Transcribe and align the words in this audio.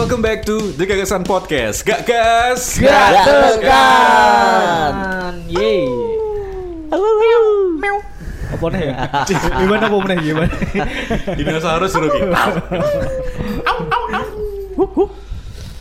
Welcome 0.00 0.24
back 0.24 0.48
to 0.48 0.72
The 0.80 0.88
Gagasan 0.88 1.28
Podcast. 1.28 1.84
Gak 1.84 2.08
gas. 2.08 2.80
Gak 2.80 3.20
tekan. 3.20 5.44
Yeay. 5.44 5.92
Apa 8.48 8.64
nih 8.72 8.80
ya? 8.80 8.94
Gimana 9.60 9.92
apa 9.92 10.06
nih 10.08 10.16
gimana? 10.24 10.48
Dinosaurus 11.36 11.92
suruh 11.92 12.08
gitu. 12.16 12.32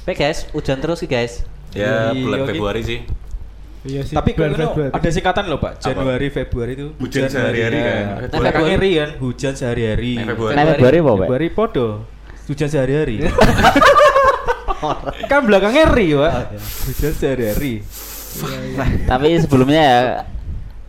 Oke 0.04 0.12
guys, 0.12 0.52
hujan 0.52 0.84
terus 0.84 1.00
sih 1.00 1.08
guys. 1.08 1.48
Ya 1.72 2.12
Iya, 2.12 2.20
bulan. 2.20 2.40
Februari 2.44 2.84
sih. 2.84 3.00
Iya 3.88 4.04
sih. 4.04 4.20
Tapi 4.20 4.36
bulan 4.36 4.52
Februari. 4.52 4.92
ada 5.00 5.10
singkatan 5.16 5.48
loh 5.48 5.64
Pak. 5.64 5.80
Januari, 5.80 6.28
Februari 6.28 6.76
itu 6.76 6.92
Hujan 7.00 7.32
sehari-hari 7.32 7.78
ya. 7.80 7.88
kan. 7.88 8.04
Nah, 8.36 8.52
Februari. 8.52 8.92
Kan 9.00 9.10
hujan 9.24 9.54
sehari-hari. 9.56 10.20
Februari. 10.28 10.56
Februari 10.76 10.98
apa, 11.00 11.08
Pak? 11.08 11.16
Februari 11.24 11.48
podo. 11.56 11.88
Hujan 12.52 12.68
sehari-hari. 12.68 13.24
kan 15.26 15.40
belakangnya 15.44 15.86
ri, 15.90 16.14
Pak. 16.14 16.34
Hujan 16.88 17.14
sehari-hari. 17.14 17.74
Tapi 19.04 19.28
sebelumnya 19.38 19.82
ya 19.82 20.00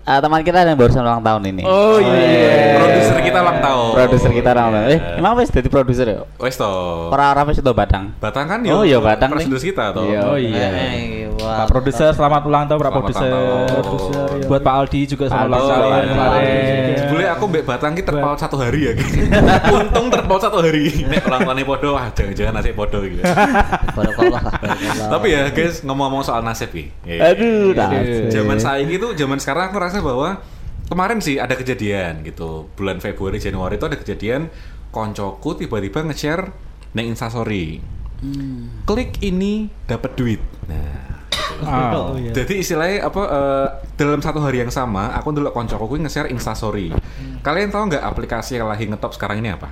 eh, 0.03 0.19
teman 0.19 0.41
kita 0.43 0.63
yang 0.63 0.77
barusan 0.77 1.03
ulang 1.03 1.23
tahun 1.23 1.43
ini. 1.49 1.63
Oh 1.65 1.97
iya. 1.97 2.77
Produser 2.77 3.19
kita 3.21 3.39
ulang 3.41 3.59
tahun. 3.61 3.91
Produser 3.95 4.31
kita 4.33 4.51
ulang 4.53 4.69
tahun. 4.73 4.87
Eh, 4.91 5.01
emang 5.17 5.33
wis 5.37 5.49
jadi 5.49 5.69
produser 5.69 6.07
ya? 6.07 6.19
Wes 6.37 6.57
toh. 6.57 7.09
Ora 7.11 7.31
ora 7.31 7.43
wis 7.47 7.59
itu 7.59 7.73
Batang. 7.73 8.13
Batang 8.19 8.47
kan 8.47 8.59
Oh, 8.69 8.83
iya, 8.83 8.99
Batang 8.99 9.35
nih. 9.35 9.47
Produser 9.47 9.67
kita 9.73 9.85
toh. 9.93 10.05
Iya. 10.05 10.21
Oh 10.27 10.37
iya. 10.37 10.69
Wah. 11.39 11.63
Pak 11.63 11.67
produser 11.69 12.11
selamat 12.11 12.43
ulang 12.45 12.65
tahun 12.67 12.81
Pak 12.81 12.93
produser. 12.93 13.31
iya. 13.31 14.47
Buat 14.47 14.63
Pak 14.63 14.75
Aldi 14.75 15.01
juga 15.07 15.25
selamat 15.29 15.47
ulang 15.47 15.65
tahun. 15.69 16.03
Boleh 17.11 17.27
aku 17.29 17.45
mbak 17.47 17.65
Batang 17.67 17.93
kita 17.95 18.11
terpaut 18.11 18.39
satu 18.39 18.57
hari 18.57 18.81
ya. 18.87 18.93
Untung 19.79 20.07
terpaut 20.09 20.41
satu 20.41 20.59
hari. 20.59 21.07
Nek 21.07 21.23
ulang 21.25 21.43
tahunnya 21.43 21.65
podo, 21.65 21.89
wah 21.95 22.07
jangan-jangan 22.11 22.55
nasib 22.57 22.75
podo 22.75 22.99
gitu. 23.03 23.23
Barakallah, 23.23 24.43
barakallah. 24.43 25.09
Tapi 25.15 25.27
ya 25.29 25.43
guys 25.51 25.83
ngomong-ngomong 25.83 26.23
soal 26.23 26.43
nasib 26.43 26.71
nih. 26.73 26.89
Iya. 27.07 27.21
Aduh, 27.35 27.71
Iya. 27.71 27.85
nasib. 27.87 28.23
Zaman 28.31 28.59
saya 28.59 28.83
itu 28.83 29.07
zaman 29.15 29.39
sekarang 29.39 29.71
aku 29.71 29.79
rasa 29.79 29.99
bahwa 30.01 30.39
kemarin 30.87 31.19
sih 31.21 31.39
ada 31.39 31.55
kejadian 31.55 32.23
gitu. 32.23 32.71
Bulan 32.75 32.99
Februari 32.99 33.39
Januari 33.39 33.77
itu 33.77 33.87
ada 33.87 33.95
kejadian 33.95 34.51
koncoku 34.91 35.55
tiba-tiba 35.57 36.03
nge-share 36.03 36.51
neng 36.93 37.11
Instastory. 37.11 37.79
Klik 38.85 39.17
ini 39.23 39.73
dapat 39.87 40.13
duit. 40.13 40.43
Nah, 40.69 41.20
Ah. 41.65 41.93
Oh, 41.95 42.17
iya. 42.17 42.33
jadi 42.33 42.55
istilahnya 42.61 42.99
apa 43.07 43.23
eh, 43.29 43.67
dalam 43.97 44.21
satu 44.21 44.39
hari 44.41 44.65
yang 44.65 44.73
sama 44.73 45.13
aku 45.15 45.35
dulu 45.35 45.53
koncoku 45.53 45.85
kuwi 45.91 46.01
nge-share 46.05 46.29
Instastory. 46.33 46.91
Kalian 47.41 47.69
tahu 47.69 47.93
nggak 47.93 48.05
aplikasi 48.05 48.61
yang 48.61 48.69
lagi 48.69 48.85
ngetop 48.89 49.13
sekarang 49.17 49.41
ini 49.41 49.53
apa? 49.53 49.69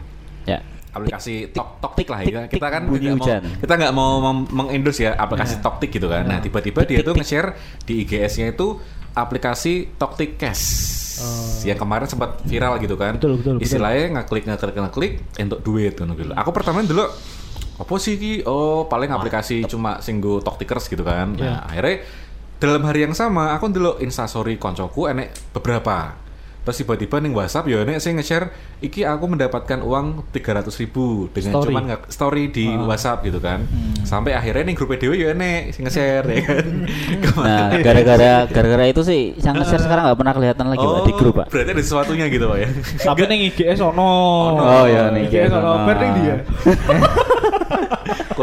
Ya. 0.49 0.65
aplikasi 0.89 1.53
tok 1.53 1.79
tok 1.85 1.93
tik 2.01 2.09
lah 2.11 2.25
ya 2.25 2.49
kita 2.49 2.65
kan 2.73 2.89
bunyi 2.89 3.13
tidak 3.13 3.45
mau, 3.45 3.61
kita 3.61 3.73
nggak 3.77 3.93
mau 3.95 4.11
mengendorse 4.51 5.05
ya 5.05 5.13
aplikasi 5.15 5.61
tok 5.61 5.79
tik 5.85 6.01
gitu 6.01 6.09
kan 6.09 6.25
nah 6.25 6.41
tiba-tiba 6.41 6.83
dia 6.89 7.05
tuh 7.05 7.13
nge-share 7.15 7.55
di 7.85 8.03
IGS-nya 8.03 8.57
itu 8.57 8.81
aplikasi 9.13 9.95
tok 10.01 10.17
tik 10.17 10.41
cash 10.41 10.65
yang 11.67 11.79
kemarin 11.79 12.07
sempat 12.07 12.41
viral 12.47 12.79
gitu 12.79 12.95
kan 12.95 13.19
Betul, 13.19 13.39
betul, 13.43 13.59
betul. 13.59 13.67
istilahnya 13.67 14.05
ngeklik 14.19 14.45
ngeklik 14.47 14.75
ngeklik 14.79 15.13
untuk 15.39 15.61
duit 15.63 15.93
gitu 15.99 16.07
gitu 16.15 16.33
aku 16.35 16.51
pertama 16.55 16.83
dulu 16.87 17.05
apa 17.79 17.95
sih 18.03 18.19
ki 18.19 18.43
oh 18.45 18.91
paling 18.91 19.09
aplikasi 19.15 19.63
cuma 19.71 20.03
singgo 20.03 20.43
tok 20.43 20.59
tikers 20.59 20.91
gitu 20.91 21.07
kan. 21.07 21.39
Nah 21.39 21.63
akhirnya 21.65 22.03
dalam 22.59 22.83
hari 22.83 23.07
yang 23.07 23.15
sama 23.15 23.55
aku 23.55 23.71
dulu 23.71 24.03
instastory 24.03 24.59
koncoku 24.59 25.07
enek 25.07 25.55
beberapa 25.55 26.28
terus 26.69 26.85
tiba-tiba 26.85 27.17
nih 27.25 27.33
WhatsApp 27.33 27.65
ya 27.65 27.81
enek 27.81 27.97
saya 27.97 28.21
nge-share 28.21 28.53
iki 28.85 29.01
aku 29.01 29.25
mendapatkan 29.25 29.81
uang 29.81 30.29
300.000 30.37 30.69
ribu 30.85 31.33
dengan 31.33 31.57
Story. 31.57 31.73
cuman 31.73 31.85
story 32.13 32.45
di 32.53 32.69
WhatsApp 32.69 33.25
gitu 33.25 33.41
kan. 33.41 33.65
Sampai 34.05 34.37
akhirnya 34.37 34.69
nih 34.69 34.77
grup 34.77 34.93
dewe 35.01 35.17
ya 35.17 35.33
enek 35.33 35.73
sing 35.73 35.89
nge-share 35.89 36.29
ya 36.29 36.41
kan. 36.45 36.67
Nah, 37.39 37.73
gara-gara 37.81 38.45
gara-gara 38.53 38.85
itu 38.85 39.01
sih 39.01 39.33
yang 39.41 39.57
nge-share 39.57 39.81
sekarang 39.81 40.13
nggak 40.13 40.19
pernah 40.21 40.35
kelihatan 40.37 40.67
lagi 40.69 40.85
Pak, 40.85 41.01
di 41.09 41.13
grup, 41.17 41.35
Pak. 41.41 41.47
berarti 41.49 41.71
ada 41.73 41.81
sesuatunya 41.81 42.29
gitu 42.29 42.45
pak 42.53 42.59
ya? 42.61 42.69
Tapi 43.09 43.23
ning 43.25 43.41
IGS 43.49 43.81
ono. 43.81 44.13
Oh, 44.61 44.85
iya, 44.85 45.09
ning 45.09 45.25
IGS 45.33 45.49
IGS 45.49 45.57
ono. 45.57 45.71
ono. 45.73 45.87
Bar 45.89 45.97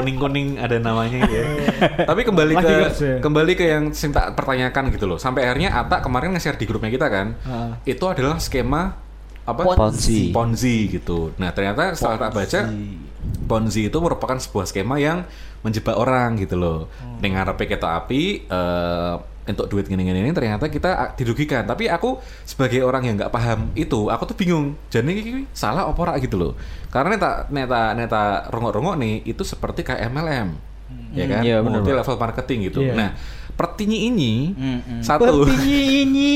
ning 0.03 0.15
dia. 0.17 0.19
kuning-kuning 0.19 0.47
ada 0.59 0.77
namanya 0.81 1.19
ya. 1.29 1.43
Tapi 2.09 2.21
kembali 2.27 2.53
ke 2.57 2.75
kembali 3.21 3.53
ke 3.55 3.65
yang 3.69 3.83
sing 3.95 4.11
tak 4.11 4.35
pertanyakan 4.35 4.91
gitu 4.91 5.05
loh. 5.07 5.15
Sampai 5.21 5.47
akhirnya 5.47 5.71
Ata 5.71 6.03
kemarin 6.03 6.35
nge-share 6.35 6.59
di 6.59 6.65
grupnya 6.67 6.91
kita 6.91 7.07
kan. 7.07 7.27
Ah. 7.47 7.79
Itu 7.87 8.11
adalah 8.11 8.39
skema 8.41 8.95
apa? 9.45 9.61
Ponzi. 9.63 10.33
Ponzi 10.33 10.89
gitu. 10.89 11.31
Nah, 11.39 11.53
ternyata 11.55 11.93
setelah 11.93 12.27
tak 12.27 12.31
baca 12.33 12.59
Ponzi 13.45 13.89
itu 13.89 13.97
merupakan 14.01 14.37
sebuah 14.37 14.65
skema 14.69 14.97
yang 15.01 15.25
menjebak 15.65 15.97
orang 15.97 16.37
gitu 16.37 16.57
loh. 16.57 16.79
Hmm. 17.01 17.21
Ning 17.21 17.33
ngarepe 17.37 17.65
ketok 17.65 17.89
api 17.89 18.45
eh 18.45 19.15
untuk 19.45 19.69
duit 19.69 19.85
gini-gini 19.85 20.25
ini 20.25 20.33
ternyata 20.33 20.65
kita 20.67 20.89
ah, 20.97 21.09
dirugikan. 21.13 21.69
Tapi 21.69 21.85
aku 21.85 22.17
sebagai 22.43 22.81
orang 22.81 23.05
yang 23.05 23.15
nggak 23.21 23.29
paham 23.33 23.69
itu, 23.77 24.09
aku 24.09 24.33
tuh 24.33 24.35
bingung. 24.37 24.73
Jadi 24.89 25.11
ini 25.21 25.43
salah 25.53 25.85
apa 25.85 25.99
ora 26.01 26.13
gitu 26.17 26.35
loh. 26.35 26.53
Karena 26.89 27.15
neta 27.15 27.31
neta 27.53 27.93
neta 27.93 28.23
rongok-rongok 28.49 28.95
nih 28.97 29.13
itu 29.29 29.45
seperti 29.45 29.85
kayak 29.85 30.09
MLM. 30.09 30.49
Ya 31.15 31.25
kan? 31.31 31.41
iya, 31.41 31.57
Multi 31.63 31.91
level 31.95 32.17
marketing 32.19 32.59
gitu. 32.69 32.79
Iya. 32.83 32.93
Nah, 32.93 33.09
pertinya 33.55 33.95
ini 33.95 34.51
Mm-mm. 34.51 34.99
satu 34.99 35.47
ini. 35.65 36.33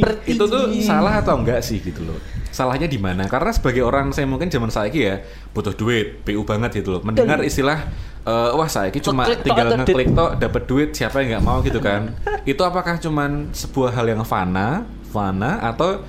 itu 0.32 0.42
tuh 0.46 0.72
salah 0.82 1.20
atau 1.20 1.36
enggak 1.38 1.60
sih 1.60 1.82
gitu 1.82 2.02
loh 2.06 2.18
salahnya 2.56 2.88
di 2.88 2.96
mana 2.96 3.28
karena 3.28 3.52
sebagai 3.52 3.84
orang 3.84 4.16
saya 4.16 4.24
mungkin 4.24 4.48
zaman 4.48 4.72
saya 4.72 4.88
ya 4.88 5.20
butuh 5.52 5.76
duit 5.76 6.24
PU 6.24 6.40
banget 6.48 6.80
gitu 6.80 6.96
loh 6.96 7.02
mendengar 7.04 7.44
istilah 7.44 7.84
eh, 8.26 8.50
wah 8.58 8.68
saya 8.68 8.90
cuma 8.90 9.24
Ngeklik 9.24 9.38
tok 9.38 9.46
tinggal 9.46 9.66
ngeklik 9.78 10.08
tok 10.12 10.30
dapat 10.42 10.62
duit 10.66 10.90
siapa 10.92 11.22
yang 11.22 11.38
nggak 11.38 11.44
mau 11.46 11.58
gitu 11.62 11.78
kan 11.78 12.10
itu 12.50 12.62
apakah 12.66 12.98
cuman 12.98 13.54
sebuah 13.54 13.94
hal 13.94 14.06
yang 14.10 14.20
fana 14.26 14.82
fana 15.14 15.62
atau 15.62 16.02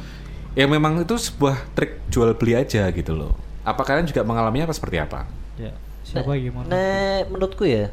yang 0.57 0.73
memang 0.73 1.05
itu 1.05 1.13
sebuah 1.16 1.69
trik 1.78 2.01
jual 2.09 2.33
beli 2.33 2.57
aja 2.57 2.89
gitu 2.89 3.13
loh 3.13 3.38
apa 3.61 3.85
kalian 3.85 4.09
juga 4.09 4.25
mengalaminya 4.25 4.66
apa 4.66 4.75
seperti 4.75 4.97
apa 4.97 5.29
Ya, 5.57 5.73
siapa 6.05 6.38
gimana? 6.38 6.69
Nek 6.69 7.33
menurutku 7.33 7.66
ya, 7.66 7.89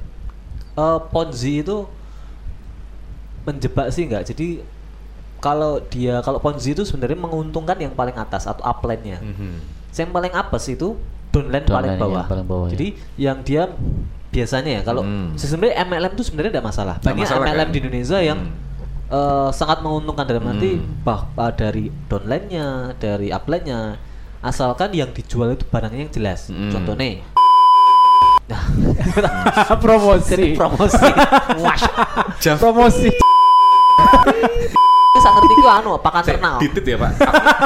eh, 0.76 0.98
Ponzi 1.08 1.64
itu 1.64 1.88
menjebak 3.48 3.88
sih 3.88 4.04
nggak. 4.04 4.24
Jadi 4.28 4.60
kalau 5.40 5.80
dia 5.88 6.20
kalau 6.20 6.40
Ponzi 6.40 6.76
itu 6.76 6.84
sebenarnya 6.84 7.16
menguntungkan 7.16 7.76
yang 7.80 7.92
paling 7.96 8.16
atas 8.16 8.44
atau 8.44 8.60
upline-nya. 8.60 9.20
Mhm. 9.20 9.64
Yang 9.96 10.12
paling 10.12 10.32
atas 10.36 10.64
itu 10.68 11.00
downline 11.34 11.64
paling 11.64 11.66
Downline 11.66 11.98
bawah. 11.98 12.14
yang 12.16 12.30
paling 12.30 12.46
bawah, 12.46 12.66
ya. 12.66 12.72
Jadi 12.72 12.88
yang 13.18 13.38
dia 13.42 13.62
biasanya 14.30 14.70
ya 14.72 14.82
kalau 14.82 15.02
Hmm. 15.02 15.34
sebenarnya 15.34 15.74
MLM 15.82 16.12
itu 16.12 16.22
sebenarnya 16.24 16.50
tidak 16.52 16.66
masalah. 16.66 16.94
Banyak 16.98 17.18
masalah, 17.20 17.44
MLM 17.44 17.58
kan? 17.60 17.68
di 17.68 17.78
Indonesia 17.80 18.18
yang 18.20 18.40
Hmm. 18.40 18.62
eh, 19.06 19.50
sangat 19.52 19.78
menguntungkan 19.80 20.24
dalam 20.24 20.44
arti 20.48 20.70
Hmm. 20.74 21.02
bah, 21.02 21.26
bah, 21.30 21.50
dari 21.50 21.86
downline-nya, 22.08 22.66
dari 22.96 23.28
upline-nya 23.28 23.98
asalkan 24.40 24.90
yang 24.90 25.10
dijual 25.10 25.50
itu 25.50 25.62
barangnya 25.64 26.00
yang 26.00 26.12
jelas. 26.12 26.48
Hmm. 26.48 26.70
Contohnya 26.70 27.20
Nah, 28.44 28.60
promosi. 29.80 30.52
promosi. 30.52 31.08
Promosi. 32.60 33.08
saya 35.14 35.30
ngerti 35.32 35.54
itu 35.54 35.64
anu 35.64 35.90
pakan 35.96 36.22
ternak. 36.26 36.58
Ditit 36.58 36.84
ya 36.84 36.96
pak 36.98 37.10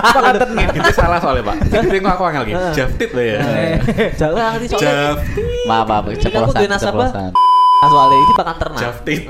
Pakan 0.04 0.34
ternak 0.36 0.68
Ngeditnya 0.68 0.92
salah 0.92 1.16
soalnya 1.16 1.42
pak 1.42 1.56
Ngeditnya 1.64 2.00
kok 2.02 2.12
aku 2.12 2.22
angel 2.26 2.42
lagi 2.44 2.52
Javtit 2.76 3.10
loh 3.10 3.24
ya 3.24 3.38
Jangan 4.14 4.48
ngerti 4.52 4.66
soalnya. 4.68 4.92
Javtit 4.92 5.44
Maaf, 5.64 5.86
maaf, 5.86 6.04
Ini 6.04 6.12
aku 6.12 6.20
keceplosan, 6.20 6.52
duwe 6.54 6.68
nasabah. 6.68 7.08
keceplosan. 7.08 7.32
Soalnya 7.78 8.16
ini 8.18 8.32
pakan 8.34 8.56
ternak. 8.58 8.80
Javtit 8.82 9.20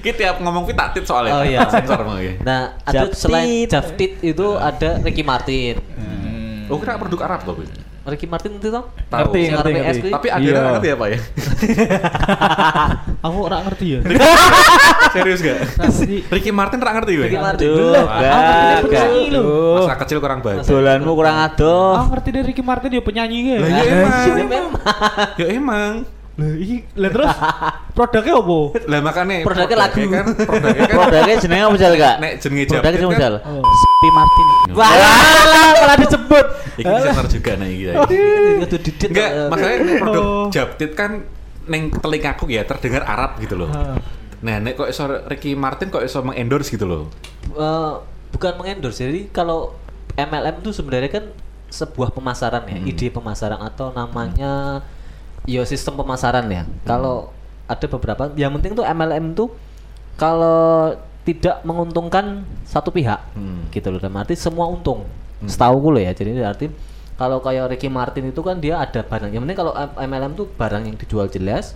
Kita 0.00 0.14
tiap 0.16 0.36
ngomong 0.38 0.64
kita 0.64 0.84
tit 0.92 1.02
soalnya 1.02 1.32
Oh, 1.34 1.42
iya. 1.42 1.66
Sensor 1.66 2.00
mau 2.06 2.16
ya 2.16 2.32
Nah, 2.40 2.62
ada 2.80 2.94
Jaftit. 3.04 3.18
selain 3.18 3.66
Jaftit 3.66 4.12
itu 4.22 4.46
ada 4.54 5.02
Ricky 5.02 5.26
Martin. 5.26 5.82
Oh 6.70 6.78
kira 6.78 6.94
produk 6.94 7.26
Arab 7.26 7.40
kok? 7.42 7.58
Ricky 8.02 8.26
Martin 8.26 8.58
itu 8.58 8.66
toh? 8.66 8.90
Tahu. 9.06 9.30
Ngerti, 9.30 9.40
ngerti, 9.48 9.70
ngerti. 9.70 9.86
es 9.86 9.96
krim. 10.00 10.12
Tapi 10.12 10.26
ada 10.26 10.40
Iya. 10.40 10.50
yang 10.52 10.66
ngerti 10.72 10.86
ya 10.86 10.96
pak 10.96 11.06
ya? 11.06 11.18
Aku 13.22 13.38
ora 13.42 13.56
ngerti 13.62 13.86
ya. 13.88 14.00
Serius 15.14 15.40
gak? 15.40 15.58
Ricky 16.28 16.50
Martin 16.50 16.78
tak 16.78 16.92
ngerti 16.96 17.12
gue? 17.14 17.26
Ricky 17.28 17.38
Martin. 17.38 17.66
Aduh, 17.68 17.94
gak, 17.94 18.78
gak. 18.90 19.06
Loh. 19.30 19.76
Masa 19.80 19.94
kecil 20.02 20.18
kurang 20.18 20.40
baca 20.40 20.60
Dolanmu 20.60 21.12
kurang 21.12 21.36
adoh. 21.40 21.94
Aku 21.96 22.06
ngerti 22.10 22.28
dari 22.32 22.44
Ricky 22.44 22.62
Martin 22.62 22.90
ya 22.90 23.00
penyanyi 23.00 23.38
ya. 23.46 23.58
Ya 23.62 23.82
emang. 23.86 24.70
Ya 25.34 25.46
emang 25.48 25.92
Lah 26.32 26.48
iki 26.56 26.80
lah 26.96 27.10
terus 27.12 27.28
produknya 27.92 28.34
apa? 28.34 28.58
Lah 28.88 29.00
makanya 29.00 29.44
Produknya 29.44 29.76
lagu. 29.78 30.00
kan 30.00 30.24
Produknya 30.32 30.82
kan 30.82 30.96
Produknya 30.98 31.36
jenenge 31.38 31.62
apa 31.62 31.76
jal 31.76 31.92
gak? 31.94 32.14
Nek 32.18 32.32
jenenge 32.40 32.62
Produknya 32.64 32.88
Javtit 32.88 32.98
jenenge 32.98 33.12
kan 33.12 33.20
jal. 33.20 33.34
Sepi 34.02 34.10
Martin. 34.10 34.46
Wah, 34.74 34.90
malah 35.78 35.94
disebut. 35.94 36.46
Iki 36.74 36.90
desainer 36.90 37.26
juga 37.30 37.50
nah 37.54 37.68
iki 37.70 37.84
itu 38.66 38.76
didit. 38.82 39.08
Enggak, 39.14 39.30
masalahnya 39.46 39.94
produk. 40.02 40.24
Javtit 40.50 40.90
kan 40.98 41.10
neng 41.70 41.94
telingaku 41.94 42.50
ya 42.50 42.66
terdengar 42.66 43.06
Arab 43.06 43.38
gitu 43.38 43.54
loh. 43.54 43.70
Ah. 43.70 43.94
Nah, 44.42 44.58
nek 44.58 44.74
kok 44.74 44.90
iso 44.90 45.06
Ricky 45.06 45.54
Martin 45.54 45.86
kok 45.86 46.02
iso 46.02 46.18
mengendorse 46.18 46.74
gitu 46.74 46.82
loh. 46.82 47.14
eh, 47.54 47.92
bukan 48.34 48.58
mengendorse. 48.58 49.06
Jadi 49.06 49.30
kalau 49.30 49.78
MLM 50.18 50.66
itu 50.66 50.74
sebenarnya 50.74 51.22
kan 51.22 51.24
sebuah 51.70 52.10
pemasaran 52.10 52.66
ya, 52.66 52.82
Hmm. 52.82 52.90
ide 52.90 53.06
pemasaran 53.06 53.62
atau 53.62 53.94
namanya 53.94 54.82
Yo 55.46 55.62
sistem 55.62 55.94
pemasaran 55.94 56.50
ya. 56.50 56.66
Kalau 56.82 57.30
ada 57.70 57.86
beberapa, 57.86 58.34
yang 58.34 58.50
penting 58.58 58.74
tuh 58.74 58.82
MLM 58.82 59.38
tuh 59.38 59.54
kalau 60.18 60.90
tidak 61.22 61.62
menguntungkan 61.62 62.24
satu 62.62 62.90
pihak, 62.90 63.20
Hmm. 63.32 63.70
gitu 63.70 63.88
loh. 63.88 63.98
Dan 63.98 64.14
arti 64.14 64.34
semua 64.34 64.66
untung. 64.66 65.06
Setahu 65.40 65.78
gue 65.80 65.92
loh 65.92 66.02
ya. 66.02 66.12
Jadi 66.12 66.38
arti 66.38 66.66
kalau 67.12 67.38
kayak 67.38 67.70
Ricky 67.70 67.86
Martin 67.86 68.26
itu 68.26 68.40
kan 68.40 68.56
dia 68.56 68.76
ada 68.76 69.00
barang. 69.00 69.30
Yang 69.30 69.42
penting 69.42 69.58
kalau 69.58 69.72
M- 69.72 69.96
MLM 70.00 70.32
tuh 70.32 70.46
barang 70.48 70.82
yang 70.82 70.96
dijual 70.96 71.26
jelas, 71.26 71.74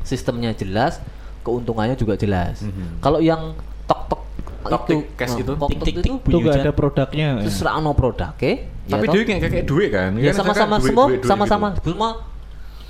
sistemnya 0.00 0.52
jelas, 0.52 1.00
keuntungannya 1.40 1.94
juga 1.94 2.14
jelas. 2.14 2.60
Mhm. 2.60 3.00
Kalau 3.00 3.18
yang 3.18 3.52
tok 3.84 4.00
tok 4.06 4.20
Tok-tik 4.60 5.16
cash 5.16 5.34
itu? 5.34 5.52
tok 5.56 5.72
tok 5.72 5.88
itu 5.88 6.00
Itu 6.20 6.36
nggak 6.38 6.56
ada 6.60 6.72
produknya. 6.72 7.40
itu 7.40 7.48
serah 7.50 7.80
no 7.80 7.92
produk, 7.92 8.28
oke? 8.30 8.52
Tapi 8.86 9.04
toh? 9.06 9.12
duit 9.14 9.24
kayak 9.24 9.40
kayak 9.42 9.64
duit 9.64 9.88
kan? 9.88 10.10
ya 10.14 10.30
Kan 10.30 10.44
sama-sama 10.44 10.76
duit, 10.76 10.86
semua 10.86 11.04
sama-sama 11.22 11.66
gitu. 11.72 11.80
semua 11.90 12.10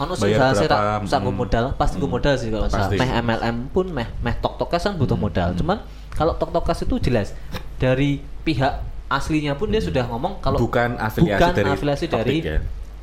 Bayar 0.00 0.56
saya 0.56 0.68
berapa, 0.68 1.04
sanggup 1.04 1.36
hmm. 1.36 1.40
modal. 1.44 1.64
Pasti 1.76 2.00
gue 2.00 2.08
modal 2.08 2.34
sih 2.40 2.48
kalau 2.48 2.66
Pasti. 2.72 2.96
meh 2.96 3.10
MLM 3.20 3.56
pun 3.68 3.86
meh 3.92 4.08
meh 4.24 4.34
tok 4.40 4.56
tokas 4.56 4.88
kan 4.88 4.96
butuh 4.96 5.12
Hmm, 5.12 5.28
modal. 5.28 5.48
Cuman 5.52 5.84
kalau 6.16 6.32
tok 6.40 6.56
tokas 6.56 6.88
itu 6.88 6.96
jelas. 7.04 7.36
Dari 7.76 8.24
pihak 8.40 8.80
aslinya 9.12 9.58
pun 9.60 9.68
dia 9.68 9.82
sudah 9.84 10.08
ngomong 10.08 10.40
kalau 10.40 10.56
bukan 10.56 10.96
afiliasi 10.96 11.36
bukan 11.36 11.50
dari 11.52 11.70
afiliasi 11.74 12.04
Toktik 12.08 12.16
dari 12.16 12.36
ya. 12.40 12.58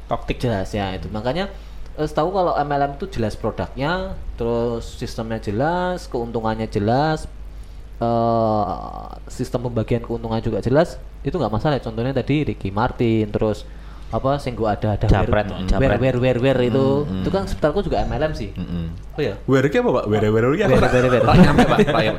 Toktik 0.10 0.38
jelas 0.42 0.70
ya 0.74 0.96
itu. 0.98 1.06
Makanya 1.14 1.54
eh, 2.02 2.08
setahu 2.08 2.34
kalau 2.34 2.58
MLM 2.58 2.98
itu 2.98 3.06
jelas 3.14 3.38
produknya 3.38 4.18
terus 4.40 4.98
sistemnya 4.98 5.38
jelas 5.38 6.10
keuntungannya 6.10 6.66
jelas 6.66 7.30
eh 7.98 9.06
sistem 9.30 9.70
pembagian 9.70 10.02
keuntungan 10.06 10.38
juga 10.42 10.66
jelas 10.66 10.98
itu 11.22 11.36
nggak 11.38 11.54
masalah. 11.54 11.78
Contohnya 11.78 12.14
tadi 12.16 12.42
Ricky 12.42 12.74
Martin 12.74 13.30
terus 13.30 13.68
apa 14.08 14.40
sing 14.40 14.56
gua 14.56 14.80
ada 14.80 14.96
ada 14.96 15.04
Japret, 15.04 15.52
wear, 15.52 15.68
japret. 15.68 16.00
wear 16.00 16.16
wear 16.16 16.38
wear 16.40 16.58
itu 16.64 17.04
Hmm, 17.04 17.28
itu 17.28 17.30
kan 17.30 17.44
sekitarku 17.44 17.84
juga 17.84 18.08
MLM 18.08 18.32
sih 18.32 18.56
oh 18.56 19.22
ya 19.22 19.36
ki 19.44 19.78
apa 19.84 19.90
pak? 20.00 20.04
Where 20.08 20.24
ya? 20.24 20.32
Where, 20.32 20.80
where, 20.80 21.10
where. 21.12 21.26
Pak 21.28 21.36
nyampe 21.36 21.64
pak, 21.68 22.04
ya. 22.06 22.14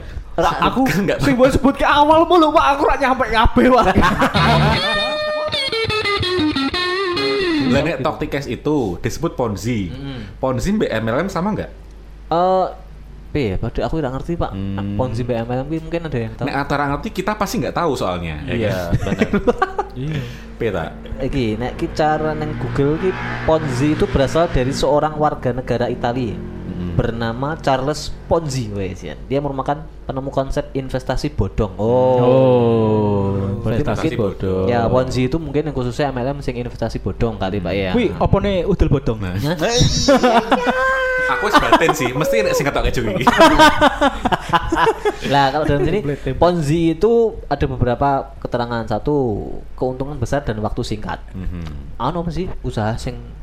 Aku 0.69 0.85
Enggak. 0.87 1.19
sing 1.25 1.35
mau 1.35 1.49
sebut 1.49 1.75
ke 1.75 1.83
awal 1.83 2.23
mulu 2.29 2.55
Pak, 2.55 2.65
aku 2.77 2.83
rak 2.87 2.99
nyampe 3.03 3.25
kabeh 3.27 3.67
Pak. 3.73 3.87
Lah 7.69 7.85
nek 7.85 8.01
Toktik 8.01 8.33
Cash 8.33 8.49
itu 8.49 8.97
disebut 9.05 9.37
Ponzi. 9.37 9.93
Mm. 9.93 10.41
Ponzi 10.41 10.73
mbak 10.73 10.89
MLM 11.05 11.29
sama 11.29 11.53
nggak? 11.53 11.71
eh 12.29 12.67
P 13.29 13.53
ya 13.53 13.57
pada 13.57 13.85
aku 13.85 14.01
tidak 14.01 14.13
ngerti 14.17 14.33
pak 14.35 14.51
Hmm. 14.53 14.97
Ponzi 14.97 15.23
BMLM 15.23 15.69
mungkin 15.69 16.01
ada 16.09 16.19
yang 16.19 16.33
tahu 16.33 16.47
Nek 16.49 16.57
antara 16.57 16.85
ngerti 16.89 17.09
kita 17.13 17.33
pasti 17.35 17.61
nggak 17.61 17.77
tahu 17.77 17.93
soalnya. 17.93 18.41
ya 18.45 18.55
Iya, 18.55 18.77
kan? 18.97 18.97
benar. 18.97 19.19
Iya. 19.99 20.21
Peta. 20.55 20.85
Iki, 21.19 21.59
nek 21.59 21.75
cara 21.93 22.31
neng 22.33 22.55
Google 22.57 22.95
ki 22.99 23.11
Ponzi 23.45 23.95
itu 23.95 24.07
berasal 24.07 24.47
dari 24.49 24.71
seorang 24.71 25.15
warga 25.15 25.51
negara 25.51 25.87
Italia 25.87 26.35
bernama 26.99 27.55
Charles 27.63 28.11
Ponzi 28.27 28.67
wes 28.75 29.07
ya. 29.07 29.15
Dia 29.31 29.39
merupakan 29.39 29.87
penemu 30.03 30.35
konsep 30.35 30.67
investasi 30.75 31.31
bodong. 31.31 31.79
Oh. 31.79 32.19
Oh, 32.19 33.31
investasi 33.63 34.19
mungkin 34.19 34.19
bodong. 34.19 34.67
Ya 34.67 34.83
Ponzi 34.91 35.31
itu 35.31 35.39
mungkin 35.39 35.71
yang 35.71 35.77
khususnya 35.79 36.11
MLM 36.11 36.43
sing 36.43 36.59
investasi 36.59 36.99
bodong 36.99 37.39
kali 37.39 37.63
Pak 37.63 37.71
ya. 37.71 37.95
Wih, 37.95 38.11
apa 38.19 38.37
nih 38.43 38.67
udel 38.67 38.91
bodong? 38.91 39.23
Nah, 39.23 39.39
aku 41.39 41.47
sebatin 41.55 41.95
sih, 41.95 42.11
mesti 42.11 42.43
nek 42.43 42.59
sing 42.59 42.67
ketok 42.67 42.91
iki. 42.91 43.01
Lah 45.31 45.55
kalau 45.55 45.71
dalam 45.71 45.87
sini. 45.87 46.03
Ponzi 46.35 46.99
itu 46.99 47.39
ada 47.47 47.65
beberapa 47.71 48.35
keterangan. 48.43 48.83
Satu, 48.91 49.47
keuntungan 49.79 50.19
besar 50.19 50.43
dan 50.43 50.59
waktu 50.59 50.83
singkat. 50.83 51.23
Mhm. 51.31 51.95
Anu 52.03 52.27
apa 52.27 52.35
sih 52.35 52.51
usaha 52.67 52.99
sing 52.99 53.39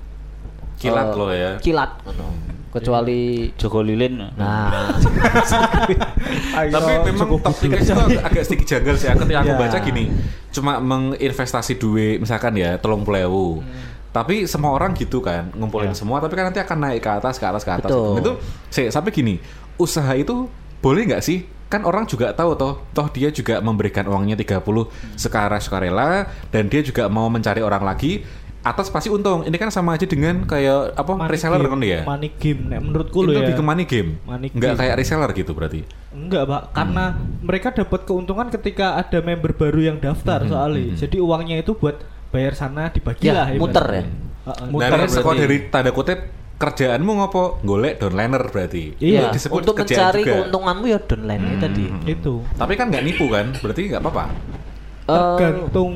Kilat 0.75 1.08
eh, 1.08 1.16
loh 1.16 1.31
ya. 1.31 1.51
Kilat 1.63 2.04
ngono. 2.04 2.28
Kecuali 2.75 3.50
Joko 3.56 3.80
Lilin. 3.80 4.19
Nah, 4.36 4.92
Tapi 6.75 6.92
memang 7.12 7.27
Cash 7.39 7.89
itu 7.92 8.19
agak 8.19 8.44
sedikit 8.44 8.66
janggal 8.68 8.95
sih. 9.00 9.07
Ketika 9.07 9.39
aku 9.42 9.51
Ya. 9.51 9.57
baca 9.60 9.77
gini, 9.80 10.04
cuma 10.51 10.74
menginvestasi 10.83 11.80
duit 11.80 12.18
misalkan 12.19 12.56
ya 12.57 12.75
telung 12.81 13.07
puluh 13.07 13.63
Tapi 14.12 14.48
semua 14.48 14.72
orang 14.72 14.95
gitu 14.95 15.19
kan, 15.19 15.51
ngumpulin 15.51 15.92
semua, 15.92 16.24
tapi 16.24 16.39
kan 16.39 16.48
nanti 16.48 16.63
akan 16.63 16.77
naik 16.88 17.04
ke 17.04 17.12
atas, 17.12 17.36
ke 17.36 17.44
atas, 17.44 17.68
ke 17.68 17.72
atas. 17.72 17.92
Betul. 17.92 18.16
Itu, 18.24 18.31
saya 18.72 18.88
sampai 18.88 19.12
gini, 19.12 19.44
usaha 19.75 20.16
itu 20.16 20.48
boleh 20.80 21.04
nggak 21.12 21.19
sih? 21.19 21.44
Kan 21.68 21.83
orang 21.83 22.07
juga 22.07 22.31
tahu 22.31 22.56
toh, 22.56 22.80
toh 22.95 23.12
dia 23.12 23.27
juga 23.27 23.60
memberikan 23.60 24.07
uangnya 24.07 24.39
30 24.39 24.88
sekarang 25.19 25.60
sukarela, 25.60 26.31
dan 26.48 26.72
dia 26.72 26.80
juga 26.80 27.12
mau 27.12 27.27
mencari 27.27 27.60
orang 27.60 27.83
lagi, 27.83 28.24
atas 28.65 28.89
pasti 28.89 29.07
untung. 29.07 29.45
Ini 29.45 29.53
kan 29.53 29.69
sama 29.69 29.94
aja 29.94 30.03
dengan 30.03 30.41
kayak 30.44 30.94
apa 30.94 31.12
Money 31.13 31.29
reseller 31.29 31.59
game, 31.59 31.69
kan 31.69 31.79
dia. 31.79 32.00
Money 32.01 32.29
game, 32.33 32.62
nek 32.65 32.79
menurutku 32.81 33.17
loh 33.19 33.29
ya. 33.29 33.38
lebih 33.39 33.53
ke 33.53 33.63
money 33.63 33.85
game, 33.85 34.09
Money 34.23 34.47
nggak 34.50 34.57
game. 34.67 34.79
kayak 34.81 34.94
reseller 34.97 35.29
gitu 35.31 35.51
berarti. 35.51 35.85
Enggak, 36.12 36.44
Pak. 36.44 36.62
Karena 36.71 37.03
mereka 37.39 37.67
dapat 37.71 38.01
keuntungan 38.03 38.47
ketika 38.50 38.95
ada 38.95 39.19
member 39.19 39.53
baru 39.53 39.79
yang 39.85 39.97
daftar 40.00 40.41
Mhm, 40.41 40.50
soalnya. 40.50 40.85
mhm. 40.88 40.97
Jadi 40.97 41.17
uangnya 41.19 41.56
itu 41.57 41.71
buat 41.73 42.01
bayar 42.27 42.53
sana 42.53 42.89
dibagi 42.89 43.21
Ya, 43.23 43.33
lah. 43.35 43.47
muter 43.53 43.85
ya? 43.85 44.03
Heeh. 44.45 44.67
Muter 44.67 44.89
berarti. 44.91 45.13
sekolah 45.13 45.35
dari 45.38 45.57
tanda 45.69 45.91
kutip 45.91 46.19
kerjaanmu 46.56 47.12
ngopo 47.13 47.44
golek 47.62 48.00
downliner 48.00 48.44
berarti. 48.45 48.95
Iya, 48.97 49.27
Itu 49.27 49.35
disebut 49.35 49.59
untuk 49.62 49.75
mencari 49.77 50.21
juga. 50.21 50.31
keuntunganmu 50.33 50.85
ya 50.88 51.00
downline 51.00 51.44
Hmm, 51.45 51.59
tadi. 51.59 51.83
hmm, 51.85 52.00
hmm. 52.00 52.09
Itu. 52.09 52.33
Tapi 52.56 52.73
kan 52.73 52.85
nggak 52.88 53.03
nipu 53.03 53.25
kan, 53.27 53.45
berarti 53.53 53.81
nggak 53.88 54.01
apa-apa. 54.01 54.25
Eh, 54.25 55.12
Tergantung 55.12 55.94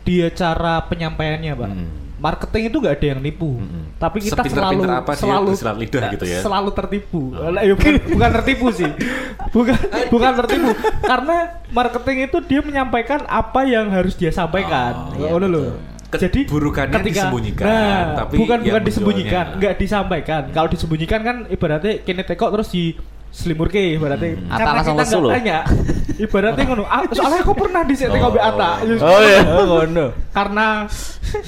dia 0.00 0.30
cara 0.30 0.80
penyampaiannya, 0.82 1.52
Pak. 1.52 1.68
Hmm. 1.68 1.88
Marketing 2.16 2.72
itu 2.72 2.76
nggak 2.80 2.94
ada 2.96 3.06
yang 3.12 3.20
nipu. 3.20 3.60
Hmm. 3.60 3.92
Tapi 4.00 4.24
kita 4.24 4.40
selalu 4.40 4.48
Sepinter-pinter 4.48 4.90
apa 4.90 5.12
selalu 5.14 5.50
lidah 5.84 6.02
gitu 6.16 6.24
ya? 6.24 6.40
Selalu 6.40 6.70
tertipu. 6.72 7.22
Oh. 7.36 7.52
Ya 7.52 7.74
bukan, 7.76 7.92
bukan 8.08 8.30
tertipu 8.40 8.66
sih. 8.72 8.90
Bukan 9.52 9.76
bukan 10.08 10.32
tertipu. 10.44 10.70
Karena 11.04 11.36
marketing 11.68 12.18
itu 12.32 12.38
dia 12.44 12.60
menyampaikan 12.64 13.28
apa 13.28 13.68
yang 13.68 13.92
harus 13.92 14.16
dia 14.16 14.32
sampaikan. 14.32 15.12
Oh, 15.12 15.36
iya, 15.36 15.48
loh. 15.48 15.76
Jadi 16.16 16.48
burukannya 16.48 17.02
disembunyikan, 17.02 17.66
nah, 17.66 18.24
tapi 18.24 18.40
bukan 18.40 18.62
bukan 18.62 18.82
disembunyikan, 18.86 19.44
nggak 19.58 19.74
disampaikan. 19.76 20.42
Kalau 20.54 20.68
disembunyikan 20.70 21.20
kan 21.20 21.36
ibaratnya 21.50 22.00
kini 22.00 22.22
tekok 22.24 22.56
terus 22.56 22.72
di 22.72 22.96
selimurke 23.36 23.76
ibaratnya 23.92 24.32
Hmm. 24.32 24.48
Karena 24.48 24.72
langsung 24.74 24.96
kita 24.96 25.02
lesu 25.02 25.12
nggak 25.12 25.20
loh. 25.20 25.30
tanya 25.30 25.58
ibaratnya 26.16 26.62
ngono 26.64 26.82
ah, 26.86 27.00
soalnya 27.06 27.40
aku 27.42 27.52
pernah 27.62 27.82
di 27.82 27.94
tekok 27.94 28.30
be 28.32 28.40
Ata 28.40 28.70
Oh 28.96 29.20
iya. 29.20 29.40
ngono 29.44 30.06
karena 30.36 30.66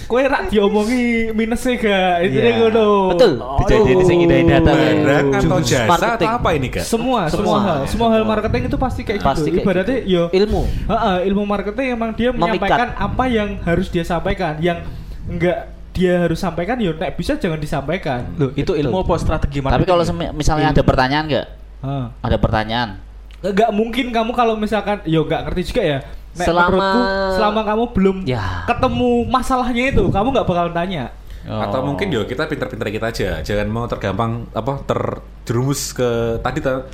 kue 0.04 0.22
rak 0.22 0.42
diomongi 0.48 1.04
minusnya 1.32 1.72
gak 1.74 2.14
itu 2.22 2.36
Iya. 2.36 2.52
ngono 2.60 2.86
Betul. 3.08 3.32
Dijadiin 3.40 4.00
sing 4.04 4.18
indah-indah 4.20 4.60
data. 4.60 4.72
Barang 4.76 5.26
atau 5.32 5.58
jasa 5.58 5.88
marketing. 5.88 6.28
atau 6.28 6.36
apa 6.36 6.48
ini 6.52 6.68
kak? 6.68 6.84
semua 6.84 7.20
semua 7.26 7.32
Semua. 7.32 7.58
hal 7.58 7.78
semua 7.88 8.08
hal 8.12 8.22
marketing 8.22 8.62
itu 8.66 8.76
pasti 8.76 9.00
kayak 9.02 9.20
Pasti 9.20 9.48
gitu 9.48 9.54
kayak 9.54 9.64
ibaratnya 9.64 9.98
yo 10.04 10.22
ilmu. 10.28 10.62
Heeh, 10.86 11.16
ilmu 11.24 11.42
marketing 11.42 11.86
emang 11.90 12.10
dia 12.12 12.28
Memikat. 12.28 12.36
menyampaikan 12.36 12.88
apa 12.94 13.24
yang 13.26 13.48
harus 13.62 13.88
dia 13.88 14.04
sampaikan 14.04 14.60
yang 14.60 14.84
enggak 15.24 15.72
dia 15.90 16.14
harus 16.20 16.36
sampaikan 16.36 16.76
yo 16.76 16.92
nek 16.92 17.10
bisa 17.12 17.34
jangan 17.34 17.58
disampaikan 17.58 18.22
Loh, 18.38 18.54
itu 18.54 18.70
ilmu 18.70 19.02
apa 19.02 19.18
strategi 19.18 19.58
Tapi 19.58 19.82
kalau 19.82 20.04
misalnya 20.30 20.70
ada 20.70 20.78
pertanyaan 20.80 21.26
nggak? 21.26 21.46
Heeh. 21.80 22.06
Ada 22.20 22.36
pertanyaan. 22.36 22.90
nggak 23.38 23.70
mungkin 23.70 24.10
kamu 24.10 24.34
kalau 24.34 24.54
misalkan 24.54 24.98
yo 25.04 25.22
nggak 25.22 25.46
ngerti 25.46 25.62
juga 25.68 25.82
ya 25.84 25.98
Nek 26.34 26.42
Selama- 26.44 27.30
selama 27.32 27.60
kamu 27.64 27.84
belum 27.92 28.16
Ya. 28.24 28.66
ketemu 28.66 29.10
masalahnya 29.24 29.84
itu 29.88 30.04
kamu 30.08 30.28
nggak 30.32 30.42
bakal 30.44 30.68
tanya 30.72 31.14
Atau 31.40 31.80
Oh. 31.80 31.86
mungkin 31.86 32.10
yo 32.10 32.26
kita 32.26 32.44
pinter-pinter 32.44 32.90
kita 32.90 33.06
aja, 33.08 33.30
jangan 33.40 33.66
mau 33.66 33.86
tergampang 33.86 34.44
apa 34.52 34.82
terjerumus 34.84 35.92
ke 35.92 36.04
tadi 36.38 36.58
tuh 36.58 36.84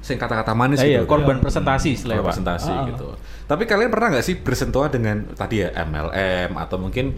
sing 0.00 0.16
kata-kata 0.16 0.50
manis 0.50 0.80
iya, 0.80 0.98
gitu. 0.98 1.06
korban 1.06 1.36
Iya. 1.36 1.44
presentasi 1.44 1.88
istilahnya, 1.92 2.18
Pak. 2.20 2.28
presentasi 2.32 2.72
Ah. 2.72 2.84
gitu. 2.88 3.06
Tapi 3.44 3.62
kalian 3.64 3.86
pernah 3.86 4.08
nggak 4.10 4.24
sih 4.24 4.34
bersentuhan 4.34 4.88
dengan 4.88 5.28
tadi 5.30 5.60
ya 5.60 5.70
MLM 5.76 6.56
atau 6.56 6.76
mungkin 6.76 7.12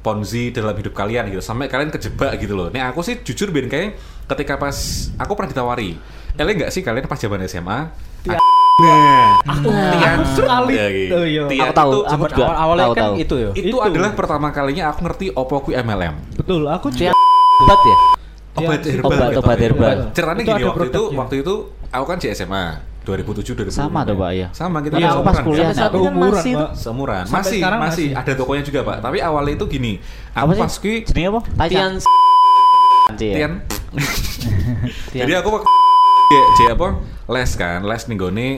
Ponzi 0.00 0.50
dalam 0.50 0.74
hidup 0.74 0.90
kalian 0.92 1.28
gitu 1.28 1.38
sampai 1.38 1.68
kalian 1.68 1.92
kejebak 1.92 2.34
gitu 2.36 2.56
loh. 2.56 2.66
Nih 2.66 2.82
aku 2.82 3.06
sih 3.06 3.22
jujur 3.22 3.54
biar 3.54 3.70
kayak 3.70 3.94
ketika 4.26 4.56
pas 4.56 4.74
aku 5.14 5.36
pernah 5.36 5.52
ditawari, 5.52 5.94
kalian 6.34 6.54
nggak 6.58 6.70
sih 6.70 6.80
kalian 6.80 7.04
pas 7.04 7.16
zaman 7.16 7.40
SMA? 7.44 7.78
Tian. 8.22 8.40
Nah, 8.74 9.36
aku 9.44 9.68
Tian. 9.68 10.16
aku 10.16 10.24
sekali 10.32 10.74
Ya, 10.74 10.86
gitu. 10.88 11.14
oh, 11.14 11.24
iya. 11.24 11.42
Tian 11.46 11.64
Aku 11.64 11.74
tahu, 11.74 11.90
itu 11.92 12.24
juga 12.32 12.44
awal-awalnya 12.48 12.82
tahu, 12.82 12.92
kan 12.92 13.04
tahu. 13.04 13.14
itu 13.18 13.34
ya. 13.36 13.50
itu, 13.52 13.68
Itu. 13.68 13.76
adalah 13.78 14.10
pertama 14.12 14.48
kalinya 14.48 14.84
aku 14.88 14.98
ngerti 15.02 15.26
opo 15.30 15.56
ku 15.60 15.70
MLM. 15.70 16.14
betul 16.34 16.62
aku 16.64 16.86
juga 16.88 17.12
obat 17.60 17.80
ya? 17.82 17.96
Obat 18.52 18.78
Tian. 18.80 18.94
herbal. 18.94 19.08
Obat- 19.08 19.36
obat 19.38 19.58
herbal. 19.58 19.96
Ceritanya 20.10 20.42
gini 20.42 20.62
waktu 20.66 20.86
itu 20.88 21.02
waktu 21.14 21.34
itu 21.40 21.54
aku 21.88 22.04
kan 22.04 22.16
di 22.16 22.28
SMA 22.30 22.64
2007 23.02 23.58
2008. 23.58 23.74
Sama 23.74 24.00
tuh, 24.06 24.14
Pak, 24.14 24.30
iya. 24.30 24.48
Sama 24.54 24.78
kita 24.78 24.94
Iya, 24.94 25.10
aku 25.10 25.22
pas 25.22 25.38
kuliah, 25.42 25.74
kan 25.74 25.90
Umuran, 25.90 26.32
masih 26.32 26.52
Pak. 26.54 26.70
Sampai 26.78 27.34
masih, 27.34 27.58
sekarang 27.58 27.80
masih 27.82 28.06
masih. 28.08 28.20
ada 28.22 28.32
tokonya 28.38 28.62
juga, 28.62 28.80
Pak. 28.84 28.96
Tapi 29.02 29.18
awalnya 29.18 29.52
itu 29.52 29.66
gini. 29.66 29.92
Aku 30.30 30.46
Apa 30.46 30.52
sih? 30.54 30.62
pas 30.62 30.74
kui 30.78 30.96
apa? 31.02 31.40
Tian 31.66 31.92
Iya. 31.98 33.16
Tian. 33.18 33.52
Tian. 33.52 33.52
Jadi 35.26 35.32
aku 35.34 35.48
waktu 35.50 35.68
J 36.56 36.60
apa? 36.72 36.88
Les 37.28 37.50
kan, 37.54 37.80
les 37.82 38.02
ning 38.08 38.18
gone 38.18 38.48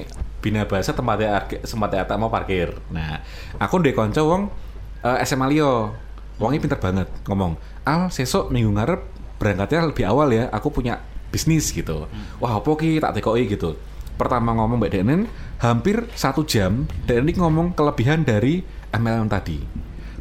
Bina 0.40 0.69
Bahasa 0.69 0.93
tempatnya 0.93 1.40
arke- 1.40 1.62
tempatnya 1.64 2.16
mau 2.16 2.28
parkir. 2.28 2.76
Nah, 2.93 3.25
aku 3.57 3.81
ndek 3.81 3.97
kanca 3.97 4.21
wong 4.21 4.52
eh, 5.00 5.25
SMA 5.25 5.49
liyo. 5.49 5.95
Wongnya 6.37 6.59
pinter 6.61 6.81
banget 6.83 7.09
ngomong. 7.31 7.54
Al, 7.87 8.11
sesok 8.11 8.50
minggu 8.50 8.75
ngarep 8.75 9.00
berangkatnya 9.38 9.87
lebih 9.87 10.04
awal 10.04 10.28
ya. 10.35 10.50
Aku 10.50 10.69
punya 10.69 10.99
bisnis 11.31 11.71
gitu. 11.71 12.11
Wah, 12.43 12.59
apa 12.59 12.71
ki 12.75 12.99
tak 12.99 13.14
tekoi 13.16 13.47
gitu. 13.47 13.78
Pertama 14.14 14.54
ngomong 14.54 14.78
Mbak 14.78 14.93
Denen, 14.95 15.26
hampir 15.59 16.07
satu 16.14 16.47
jam, 16.47 16.87
dan 17.02 17.26
ini 17.26 17.35
ngomong 17.35 17.75
kelebihan 17.75 18.23
dari 18.23 18.62
MLM 18.90 19.26
tadi. 19.26 19.59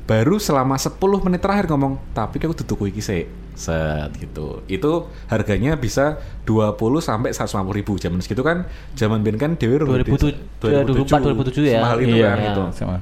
Baru 0.03 0.36
selama 0.36 0.75
10 0.75 1.00
menit 1.24 1.39
terakhir 1.39 1.72
ngomong, 1.72 1.95
tapi 2.12 2.36
aku 2.43 2.51
tutup 2.53 2.83
iki 2.83 3.00
sik. 3.00 3.25
Set 3.53 4.10
gitu. 4.17 4.65
Itu 4.65 5.07
harganya 5.29 5.77
bisa 5.77 6.17
20 6.43 6.75
sampai 7.00 7.31
150 7.31 7.72
ribu. 7.72 7.95
Zaman 7.95 8.19
segitu 8.19 8.41
kan, 8.41 8.65
zaman 8.98 9.22
ben 9.22 9.38
kan 9.38 9.55
dewe 9.55 9.79
2007, 9.79 10.60
2004, 10.60 11.53
2007 11.53 11.72
ya. 11.72 11.79
Mahal 11.79 11.98
itu 12.01 12.15
Iya, 12.17 12.27
kan 12.33 12.38
iya. 12.41 12.48
gitu 12.51 12.63
Sama. 12.75 12.98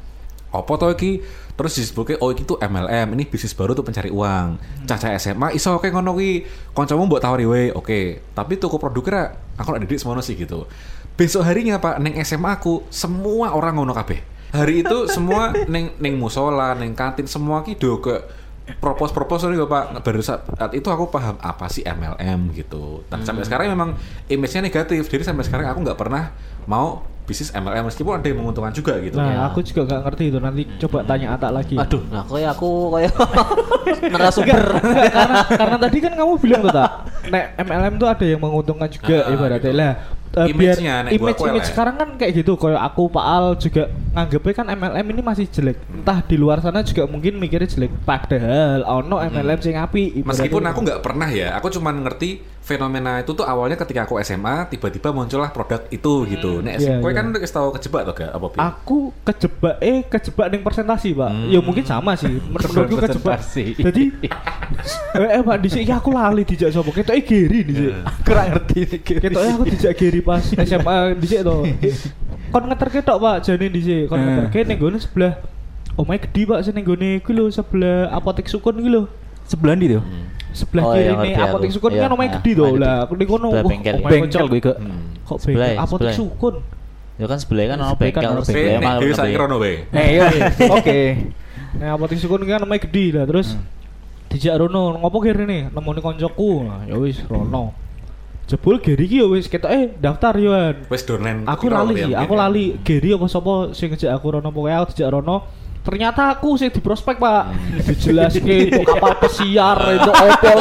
apa 0.51 0.67
toh 0.75 0.91
iki 0.91 1.24
terus 1.55 1.79
disebutnya 1.79 2.20
oh 2.20 2.36
iki 2.36 2.43
tuh 2.43 2.60
MLM 2.60 3.15
ini 3.15 3.24
bisnis 3.24 3.55
baru 3.55 3.72
tuh 3.72 3.88
pencari 3.88 4.12
uang 4.12 4.60
caca 4.84 5.15
SMA 5.15 5.55
iso 5.55 5.79
oke 5.79 5.88
ngono 5.88 6.12
ki 6.20 6.43
kancamu 6.75 7.08
mbok 7.08 7.24
tawari 7.24 7.48
we 7.48 7.62
oke 7.72 8.20
tapi 8.36 8.60
toko 8.60 8.75
produknya 8.75 9.31
aku 9.55 9.72
nak 9.72 9.88
didik 9.88 9.96
semono 9.96 10.20
sih 10.20 10.36
gitu 10.36 10.67
besok 11.15 11.48
harinya 11.48 11.79
pak 11.79 12.03
neng 12.03 12.20
SMA 12.27 12.60
aku 12.60 12.84
semua 12.91 13.55
orang 13.55 13.79
ngono 13.79 13.96
kabeh 13.96 14.20
hari 14.51 14.81
itu 14.81 15.08
semua 15.08 15.41
neng 15.65 15.96
neng 15.98 16.15
musola 16.15 16.72
neng 16.74 16.91
kantin 16.91 17.25
semua 17.25 17.62
ki 17.62 17.74
do 17.74 17.98
ke 17.98 18.20
propose 18.77 19.12
propose 19.12 19.43
nih 19.46 19.60
pak 19.62 20.00
baru 20.00 20.20
saat, 20.20 20.48
saat 20.50 20.72
itu 20.72 20.86
aku 20.86 21.08
paham 21.08 21.36
apa 21.38 21.67
sih 21.67 21.81
MLM 21.81 22.51
gitu 22.53 23.03
dan 23.08 23.20
sampai 23.22 23.43
sekarang 23.43 23.67
memang 23.70 23.96
image-nya 24.27 24.62
negatif 24.62 25.08
jadi 25.08 25.24
sampai 25.24 25.43
sekarang 25.43 25.65
aku 25.65 25.79
nggak 25.81 25.98
pernah 25.98 26.31
mau 26.65 27.03
bisnis 27.22 27.51
MLM 27.51 27.86
meskipun 27.86 28.13
ada 28.13 28.25
yang 28.25 28.39
menguntungkan 28.39 28.72
juga 28.72 28.98
gitu 28.98 29.15
Nah, 29.15 29.29
Ya. 29.29 29.39
aku 29.46 29.62
juga 29.62 29.88
nggak 29.88 30.01
ngerti 30.03 30.24
itu. 30.25 30.38
Nanti 30.38 30.62
coba 30.81 31.05
tanya 31.05 31.27
Ata 31.31 31.48
lagi. 31.48 31.77
Aduh, 31.77 32.01
nah 32.10 32.25
kayak 32.25 32.50
aku 32.51 32.70
kayak 32.91 33.13
narasumber. 34.12 34.62
Karena 35.08 35.39
karena 35.48 35.77
tadi 35.77 35.98
kan 36.01 36.12
kamu 36.13 36.34
bilang 36.39 36.62
tuh 36.62 36.74
tak, 36.74 36.91
nek 37.29 37.46
MLM 37.58 37.93
tuh 37.98 38.08
ada 38.10 38.25
yang 38.25 38.41
menguntungkan 38.41 38.89
juga 38.89 39.15
Ah, 39.22 39.31
ibaratnya 39.31 39.63
gitu. 39.63 39.79
lah. 39.79 39.93
Eh, 40.31 40.47
Image-nya, 40.51 40.95
nek 41.05 41.11
gua 41.15 41.29
image 41.31 41.39
aku 41.39 41.43
image 41.47 41.59
elek. 41.63 41.71
sekarang 41.75 41.95
kan 42.00 42.09
kayak 42.15 42.31
gitu. 42.39 42.51
Kayak 42.55 42.81
aku 42.88 43.03
Pak 43.11 43.25
Al 43.25 43.45
juga 43.59 43.83
nganggepnya 44.15 44.53
kan 44.55 44.67
MLM 44.71 45.05
ini 45.11 45.21
masih 45.21 45.45
jelek. 45.51 45.77
Entah 45.91 46.19
di 46.23 46.35
luar 46.39 46.57
sana 46.63 46.79
juga 46.83 47.03
mungkin 47.07 47.35
mikirnya 47.35 47.67
jelek. 47.67 47.91
Padahal 48.07 48.83
ono 48.83 49.19
MLM 49.19 49.59
sing 49.59 49.75
api 49.75 50.23
Meskipun 50.23 50.63
aku 50.67 50.79
nggak 50.83 51.01
pernah 51.03 51.29
ya, 51.31 51.55
aku 51.59 51.67
cuma 51.71 51.91
ngerti 51.91 52.43
fenomena 52.62 53.18
itu 53.18 53.34
tuh 53.34 53.41
awalnya 53.41 53.74
ketika 53.74 54.06
aku 54.06 54.22
SMA 54.22 54.70
tiba-tiba 54.70 55.10
muncullah 55.10 55.50
produk 55.50 55.82
itu 55.89 56.13
gitu. 56.30 56.62
Nek 56.62 56.77
Iya, 56.77 57.01
kowe 57.01 57.10
iya. 57.10 57.18
kan 57.18 57.25
wis 57.34 57.50
tau 57.50 57.74
kejebak 57.74 58.06
tuh 58.06 58.13
gak 58.22 58.30
apa 58.30 58.48
Pi? 58.48 58.58
aku 58.62 58.98
kejebak 59.25 59.75
eh 59.82 60.06
kejebak 60.06 60.48
ning 60.48 60.62
presentasi 60.62 61.12
pak. 61.12 61.30
Hmm. 61.30 61.50
ya 61.50 61.60
mungkin 61.60 61.82
sama 61.84 62.13
sih. 62.13 62.30
Menurutku 62.53 63.01
kejebak 63.01 63.41
jadi 63.75 64.03
eh, 65.18 65.30
eh 65.36 65.41
pak 65.41 65.58
dhisik 65.58 65.82
iki 65.82 65.94
aku 65.94 66.10
lali 66.13 66.46
dijak 66.46 66.70
sapa? 66.70 66.89
Ketok 66.94 67.15
e 67.18 67.22
Geri 67.25 67.60
dhisik 67.65 67.94
Kurang 68.30 68.48
ngerti 68.53 68.80
ketok 69.03 69.41
aku 69.41 69.63
dijak 69.68 69.94
Geri 69.98 70.22
pas 70.22 70.46
SMA 70.46 70.96
dhisik 71.18 71.41
to. 71.41 71.65
Kon 72.51 72.63
ngeterke 72.70 73.00
tok 73.01 73.18
pak 73.18 73.36
jane 73.41 73.68
dhisik. 73.68 74.06
Kon 74.06 74.22
Hmm. 74.22 74.27
ngeterke 74.46 74.60
ning 74.63 74.77
gone 74.77 74.98
sebelah 75.01 75.34
omahe 75.98 76.22
gede 76.22 76.46
pak 76.46 76.60
sing 76.62 76.77
ning 76.77 76.86
gone 76.86 77.18
iku 77.18 77.34
lho 77.34 77.50
sebelah 77.50 78.13
apotek 78.13 78.46
sukun 78.46 78.77
iku 78.77 78.89
lho. 78.91 79.03
Sebelah 79.50 79.74
ndi 79.74 79.98
tuh? 79.98 80.03
Sebelah 80.51 80.84
Oh, 80.84 80.91
kiri 80.91 81.01
iya, 81.01 81.12
nih 81.13 81.31
ngerti 81.31 81.41
apotek 81.43 81.70
sukun 81.72 81.91
Iya, 81.91 82.01
kan 82.01 82.10
omahe 82.12 82.27
ah, 82.27 82.34
gede 82.38 82.51
to 82.51 82.63
omahe 82.63 82.77
lah 82.77 82.96
aku 83.01 83.13
ning 83.15 83.27
kono 83.27 83.48
wah, 83.48 83.63
bengkel. 83.63 83.96
Bengkel 84.00 84.46
gue 84.48 84.62
ke. 84.62 84.74
Hmm. 84.74 85.01
kok 85.22 85.38
Sebelah, 85.39 85.67
bengkel 85.70 85.84
apotek 85.84 86.12
sukun 86.13 86.55
Ya 87.15 87.25
kan 87.25 87.38
sebelah 87.38 87.65
kan 87.67 87.77
ono 87.77 87.88
kan 87.88 87.98
bengkel, 87.98 88.22
sebelah 88.41 88.79
malah 88.79 88.98
dhewe 88.98 89.05
lebih. 89.05 89.20
saiki 89.20 89.38
rono 89.38 89.55
wae. 89.58 89.75
Eh 89.91 90.08
iya. 90.12 90.25
Oke. 90.75 91.00
Nah, 91.74 91.89
apotek 91.93 92.17
sukun 92.17 92.41
kan 92.43 92.60
namanya 92.60 92.81
gede 92.81 93.05
lah 93.13 93.25
terus 93.25 93.48
Hmm. 93.51 93.65
dijak 94.29 94.55
rono 94.58 94.96
ngopo 94.98 95.17
kira 95.20 95.43
nih 95.43 95.70
nemoni 95.70 96.00
koncoku 96.00 96.63
nah, 96.63 96.88
ya 96.88 96.96
wis 96.96 97.20
rono 97.25 97.75
jebul 98.43 98.79
Geri 98.79 99.03
ki 99.05 99.17
ya 99.17 99.27
wis 99.27 99.46
ketok 99.46 99.67
eh 99.70 99.84
daftar 99.93 100.36
yoan 100.36 100.88
Wis 100.88 101.03
donen. 101.03 101.43
aku 101.43 101.67
lali 101.67 101.93
ya, 101.93 102.00
sih 102.01 102.13
aku 102.17 102.34
ya. 102.34 102.39
lali 102.41 102.65
Geri 102.79 103.12
apa 103.12 103.27
sapa 103.27 103.53
sing 103.72 103.88
ngejak 103.88 104.08
aku 104.10 104.27
rono 104.31 104.50
pokoknya 104.50 104.77
aku 104.79 104.91
dijak 104.91 105.12
rono 105.12 105.43
ternyata 105.81 106.29
aku 106.29 106.55
sih 106.55 106.69
di 106.69 106.77
prospek 106.77 107.17
pak 107.17 107.43
Hmm. 107.51 107.81
dijelas 107.81 108.38
itu 108.38 108.81
kapal 108.89 109.17
pesiar 109.17 109.77
itu 109.91 110.09
opol 110.09 110.57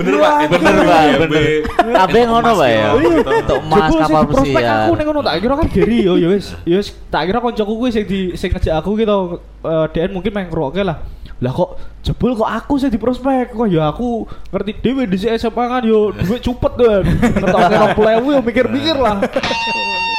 Bener 0.00 0.16
Pak, 0.18 0.38
Bener, 0.50 0.74
Pak, 0.82 1.02
bener. 1.22 1.28
Be. 1.30 1.44
Kabeh 1.92 2.22
ngono, 2.26 2.50
Pak, 2.58 2.68
ya. 2.68 2.88
Gitu. 2.92 3.30
Untuk 3.30 3.60
sing 3.62 4.00
kapal 4.02 4.20
di 4.20 4.28
prospek 4.28 4.54
pesiar. 4.58 4.78
aku 4.80 4.90
ning 4.92 5.06
ngono 5.06 5.20
tak 5.20 5.34
kira 5.38 5.54
kan 5.54 5.66
Geri 5.70 5.98
yo 6.02 6.14
ya 6.14 6.28
wis 6.28 6.46
ya 6.64 6.76
wis 6.76 6.88
tak 7.08 7.22
kira 7.24 7.38
koncoku 7.38 7.72
kuwi 7.76 7.90
sing 7.90 8.04
di 8.04 8.34
sing 8.34 8.50
ngejak 8.50 8.74
aku 8.74 8.90
gitu 8.96 9.16
eh 9.62 9.86
DN 9.92 10.10
mungkin 10.10 10.30
main 10.30 10.46
ngerokke 10.46 10.82
lah 10.82 10.98
lah 11.40 11.52
kok 11.52 11.70
jebul 12.02 12.36
kok 12.36 12.50
aku 12.50 12.74
sih 12.76 12.88
di 12.88 12.98
prospek 12.98 13.52
kok 13.52 13.64
ya 13.64 13.88
aku 13.88 14.26
ngerti 14.50 14.72
dhewe 14.76 15.06
di 15.06 15.16
SMA 15.16 15.64
kan 15.70 15.80
yo 15.80 16.10
duit 16.10 16.40
cupet 16.40 16.72
kan 16.74 17.00
ngetokke 17.00 17.76
20.000 17.96 18.34
yo 18.34 18.40
mikir-mikir 18.42 18.96
lah 18.96 19.16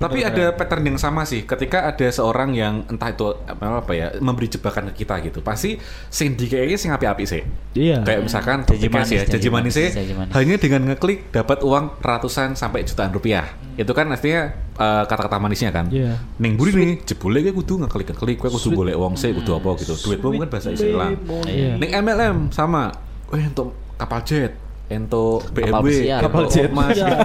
Tapi 0.00 0.24
ada 0.24 0.56
pattern 0.56 0.88
yang 0.88 0.96
sama 0.96 1.28
sih 1.28 1.44
ketika 1.44 1.84
ada 1.84 2.08
seorang 2.08 2.56
yang 2.56 2.88
entah 2.88 3.12
itu 3.12 3.36
apa 3.44 3.84
apa 3.84 3.92
ya 3.92 4.16
memberi 4.16 4.48
jebakan 4.48 4.88
ke 4.96 5.04
kita 5.04 5.20
gitu. 5.20 5.44
Pasti 5.44 5.76
sing 6.08 6.40
dikayaknya 6.40 6.78
sing 6.80 6.90
api-api 6.90 7.24
sih. 7.28 7.44
iya 7.76 8.00
Kayak 8.00 8.24
misalkan 8.24 8.64
Janji 8.64 8.88
ya, 8.88 8.90
manis, 8.90 9.08
janji 9.12 9.28
janji 9.36 9.48
manis 9.52 9.74
manis. 9.76 10.32
hanya 10.32 10.54
dengan 10.56 10.80
ngeklik 10.88 11.28
dapat 11.28 11.60
uang 11.60 12.00
ratusan 12.00 12.56
sampai 12.56 12.88
jutaan 12.88 13.12
rupiah. 13.12 13.44
Itu 13.76 13.92
kan 13.92 14.08
artinya 14.08 14.56
eh, 14.80 15.02
kata-kata 15.04 15.36
manisnya 15.36 15.68
kan. 15.68 15.92
Iya. 15.92 16.16
Ning 16.40 16.56
buri 16.56 16.72
nih, 16.72 17.04
jebule 17.04 17.44
kowe 17.44 17.60
kudu 17.60 17.84
ngeklik 17.84 18.16
ngeklik, 18.16 18.36
kowe 18.40 18.48
kudu 18.56 18.68
golek 18.72 18.96
uang 18.96 19.20
sih, 19.20 19.36
kudu 19.36 19.52
apa 19.52 19.68
gitu. 19.84 19.94
Duitmu 20.00 20.32
mungkin 20.32 20.48
bahasa 20.48 20.72
istilah. 20.72 21.12
Iya. 21.44 21.76
Ning 21.76 21.90
MLM 21.92 22.36
sama, 22.48 22.88
weh 23.28 23.44
untuk 23.44 23.76
kapal 24.00 24.24
jet, 24.24 24.56
Kapal 24.90 25.46
BMW, 25.46 25.88
kapal 26.10 26.20
Kapal 26.20 26.44
jet. 26.50 26.66
emas 26.68 26.90
Iya. 26.92 27.06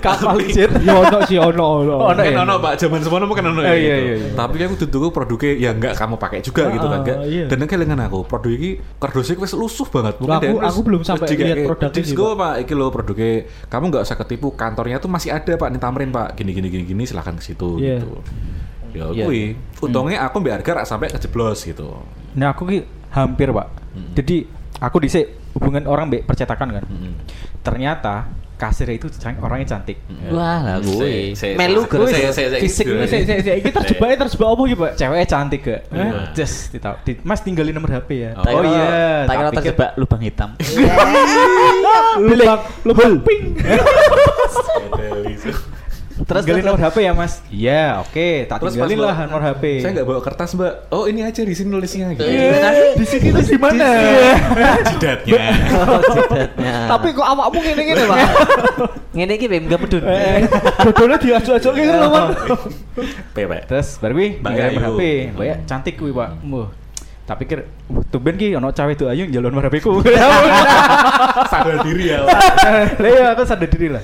Kapal 0.00 0.36
jet. 0.46 0.70
Ya 0.80 0.94
ono 0.96 1.18
sih 1.22 1.36
ono 1.36 1.64
ono. 1.78 1.94
Ono 2.02 2.16
Kan 2.16 2.24
ya? 2.24 2.40
ono 2.40 2.54
Pak, 2.56 2.72
zaman 2.76 3.00
semono 3.00 3.28
kan 3.28 3.44
ono 3.44 3.60
ya. 3.60 3.70
iya, 3.70 3.76
gitu. 3.76 3.84
iya, 3.84 4.14
iya. 4.16 4.28
Tapi 4.32 4.56
aku 4.62 4.74
tutuku 4.78 5.08
produknya 5.10 5.52
ya 5.54 5.70
enggak 5.70 5.92
kamu 5.94 6.16
pakai 6.16 6.40
juga 6.40 6.70
gitu 6.70 6.86
kan, 6.86 6.94
Ah, 6.94 7.00
enggak. 7.02 7.18
iya. 7.24 7.44
Dan 7.46 7.66
kelingan 7.66 8.00
aku, 8.00 8.24
produk 8.24 8.50
ini 8.50 8.70
kardusnya 8.96 9.36
wis 9.36 9.52
lusuh 9.52 9.84
banget. 9.86 10.14
Lah, 10.18 10.38
aku- 10.38 10.60
aku 10.62 10.80
belum 10.82 11.02
sampai 11.02 11.26
lihat 11.28 11.56
produknya 11.66 12.02
sih, 12.02 12.16
Pak, 12.16 12.54
iki 12.58 12.72
lo 12.72 12.88
produknya 12.88 13.30
kamu 13.68 13.84
nggak 13.90 14.02
usah 14.02 14.16
ketipu, 14.16 14.48
kantornya 14.50 14.96
tuh 14.96 15.08
masih 15.08 15.30
ada 15.30 15.52
Pak, 15.52 15.68
nih 15.68 15.78
tamrin 15.78 16.08
Pak. 16.08 16.34
Gini 16.34 16.50
gini 16.50 16.68
gini 16.68 16.84
gini 16.86 17.02
silahkan 17.04 17.36
ke 17.36 17.44
situ 17.44 17.76
Iya. 17.76 18.00
gitu. 18.00 18.16
Ya 18.92 19.06
Iya. 19.08 19.24
kuwi, 19.24 19.42
untungnya 19.78 20.20
aku 20.22 20.36
mbak 20.38 20.52
harga 20.58 20.72
rak 20.74 20.86
sampai 20.86 21.08
kejeblos 21.10 21.64
gitu. 21.64 21.96
Nah 22.34 22.52
aku 22.52 22.64
ki 22.66 22.78
hampir 23.10 23.48
pak. 23.48 23.68
Jadi 24.12 24.44
aku 24.78 25.00
dhisik 25.00 25.41
hubungan 25.56 25.84
orang 25.88 26.08
mbek 26.08 26.24
percetakan 26.24 26.80
kan. 26.80 26.84
Mm-mm. 26.88 27.12
Ternyata 27.60 28.40
kasir 28.62 28.86
itu 28.94 29.10
orangnya 29.42 29.74
cantik. 29.74 29.98
Wah, 30.30 30.62
lah 30.62 30.78
gue. 30.78 31.34
Melu 31.58 31.82
gue. 31.90 32.14
Fisik 32.62 32.86
Ini 32.86 33.10
saya 33.10 33.22
saya 33.26 33.40
saya 33.42 33.58
kita 33.58 33.82
terjebaknya 33.82 34.16
terjebak 34.22 34.48
apa 34.54 34.62
gitu, 34.70 34.78
Pak? 34.78 34.92
Ceweknya 34.94 35.26
cantik 35.26 35.60
gak? 35.66 35.80
Iya. 35.90 36.30
Just 36.30 36.70
ditahu. 36.70 36.94
Di, 37.02 37.18
mas 37.26 37.42
tinggalin 37.42 37.74
nomor 37.74 37.90
HP 37.90 38.22
ya. 38.22 38.30
Oh. 38.38 38.62
Iya. 38.62 39.26
Tak 39.26 39.34
kira 39.34 39.50
terjebak 39.50 39.90
lubang 39.98 40.22
hitam. 40.22 40.54
Lubang 42.22 42.60
lubang 42.86 43.18
pink. 43.26 43.66
Terus 46.22 46.42
tinggalin 46.46 46.64
nomor 46.64 46.80
HP 46.86 46.96
ya 47.02 47.12
mas? 47.12 47.32
Iya, 47.50 47.84
oke. 48.02 48.28
Tak 48.46 48.56
Terus 48.62 48.72
tinggalin 48.78 48.98
lah 49.02 49.16
nomor 49.26 49.42
HP. 49.42 49.64
Saya 49.82 49.90
nggak 49.98 50.06
bawa 50.06 50.20
kertas 50.22 50.50
mbak. 50.54 50.72
Oh 50.94 51.04
ini 51.10 51.20
aja 51.26 51.42
di 51.42 51.54
sini 51.54 51.68
nulisnya 51.68 52.14
gitu. 52.14 52.22
Iya. 52.24 52.94
Di 52.94 53.06
sini 53.06 53.28
tuh 53.34 53.42
di 53.42 53.58
mana? 53.58 53.88
Jidatnya. 54.92 55.42
Oh, 55.82 56.00
jidatnya. 56.00 56.74
Tapi 56.94 57.08
kok 57.10 57.26
awakmu 57.26 57.58
ngene-ngene, 57.58 58.02
Pak? 58.06 58.18
ngene 59.16 59.32
iki 59.34 59.46
Bem 59.50 59.64
gak 59.66 59.80
medun. 59.82 60.02
Eh, 60.06 60.46
Dodolnya 60.86 61.16
diajak-ajak 61.18 61.72
gitu 61.74 61.94
loh, 61.98 62.08
Pak. 62.10 62.26
Pepe. 63.34 63.58
Terus 63.66 63.88
baru 63.98 64.14
Mbak 64.14 64.30
tinggalin 64.40 64.72
nomor. 64.78 64.88
HP. 64.94 65.00
Mbak 65.34 65.46
ya 65.46 65.56
cantik 65.66 65.94
kuwi 65.98 66.12
pak. 66.14 66.30
Tak 67.22 67.38
pikir, 67.38 67.70
"Wah, 67.86 68.02
tumben 68.10 68.34
ki 68.34 68.58
ono 68.58 68.74
cawe 68.74 68.90
itu 68.90 69.06
ayu 69.06 69.30
njaluk 69.30 69.50
nomor 69.54 69.70
HP 69.70 69.78
ku. 69.78 70.02
Sadar 71.46 71.86
diri 71.86 72.10
ya. 72.10 72.26
Lah 72.26 72.90
iya 72.98 73.26
aku 73.30 73.46
sadar 73.46 73.70
diri 73.70 73.94
lah. 73.94 74.02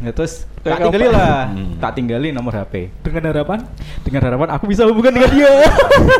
Ya, 0.00 0.16
terus 0.16 0.48
tak 0.64 0.80
tinggalin 0.80 1.12
apa? 1.12 1.16
lah. 1.20 1.40
Hmm. 1.52 1.72
Tak 1.76 1.90
tinggalin 1.92 2.32
nomor 2.32 2.52
HP. 2.56 2.88
Dengan 3.04 3.22
harapan 3.28 3.58
dengan 4.00 4.20
harapan 4.24 4.48
aku 4.56 4.64
bisa 4.64 4.88
hubungan 4.88 5.12
dengan 5.12 5.30
dia. 5.32 5.52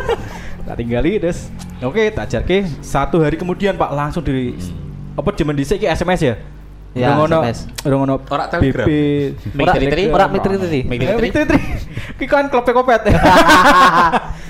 tak 0.69 0.75
tinggali 0.77 1.17
terus 1.17 1.49
oke 1.81 2.13
tak 2.13 2.29
jarke 2.29 2.69
satu 2.85 3.17
hari 3.25 3.33
kemudian 3.33 3.73
Pak 3.73 3.89
langsung 3.97 4.21
di 4.21 4.53
apa 5.17 5.29
zaman 5.33 5.57
dhisik 5.57 5.81
SMS 5.81 6.21
ya. 6.21 6.35
Ya, 6.91 7.15
Urung 7.15 7.31
ono 7.31 7.39
SMS. 7.47 7.59
urung 7.87 8.01
ono 8.03 8.15
Ora 8.27 8.45
Telegram. 8.51 8.85
Ora 9.55 9.71
Telegram, 9.79 10.07
ora 10.11 10.25
ono. 10.27 10.33
mitri-mitri. 10.35 10.79
Eh, 10.83 11.15
mitri-mitri. 11.23 11.59
Ki 12.19 12.25
kan 12.27 12.51
klub 12.51 12.67
kopet. 12.67 13.01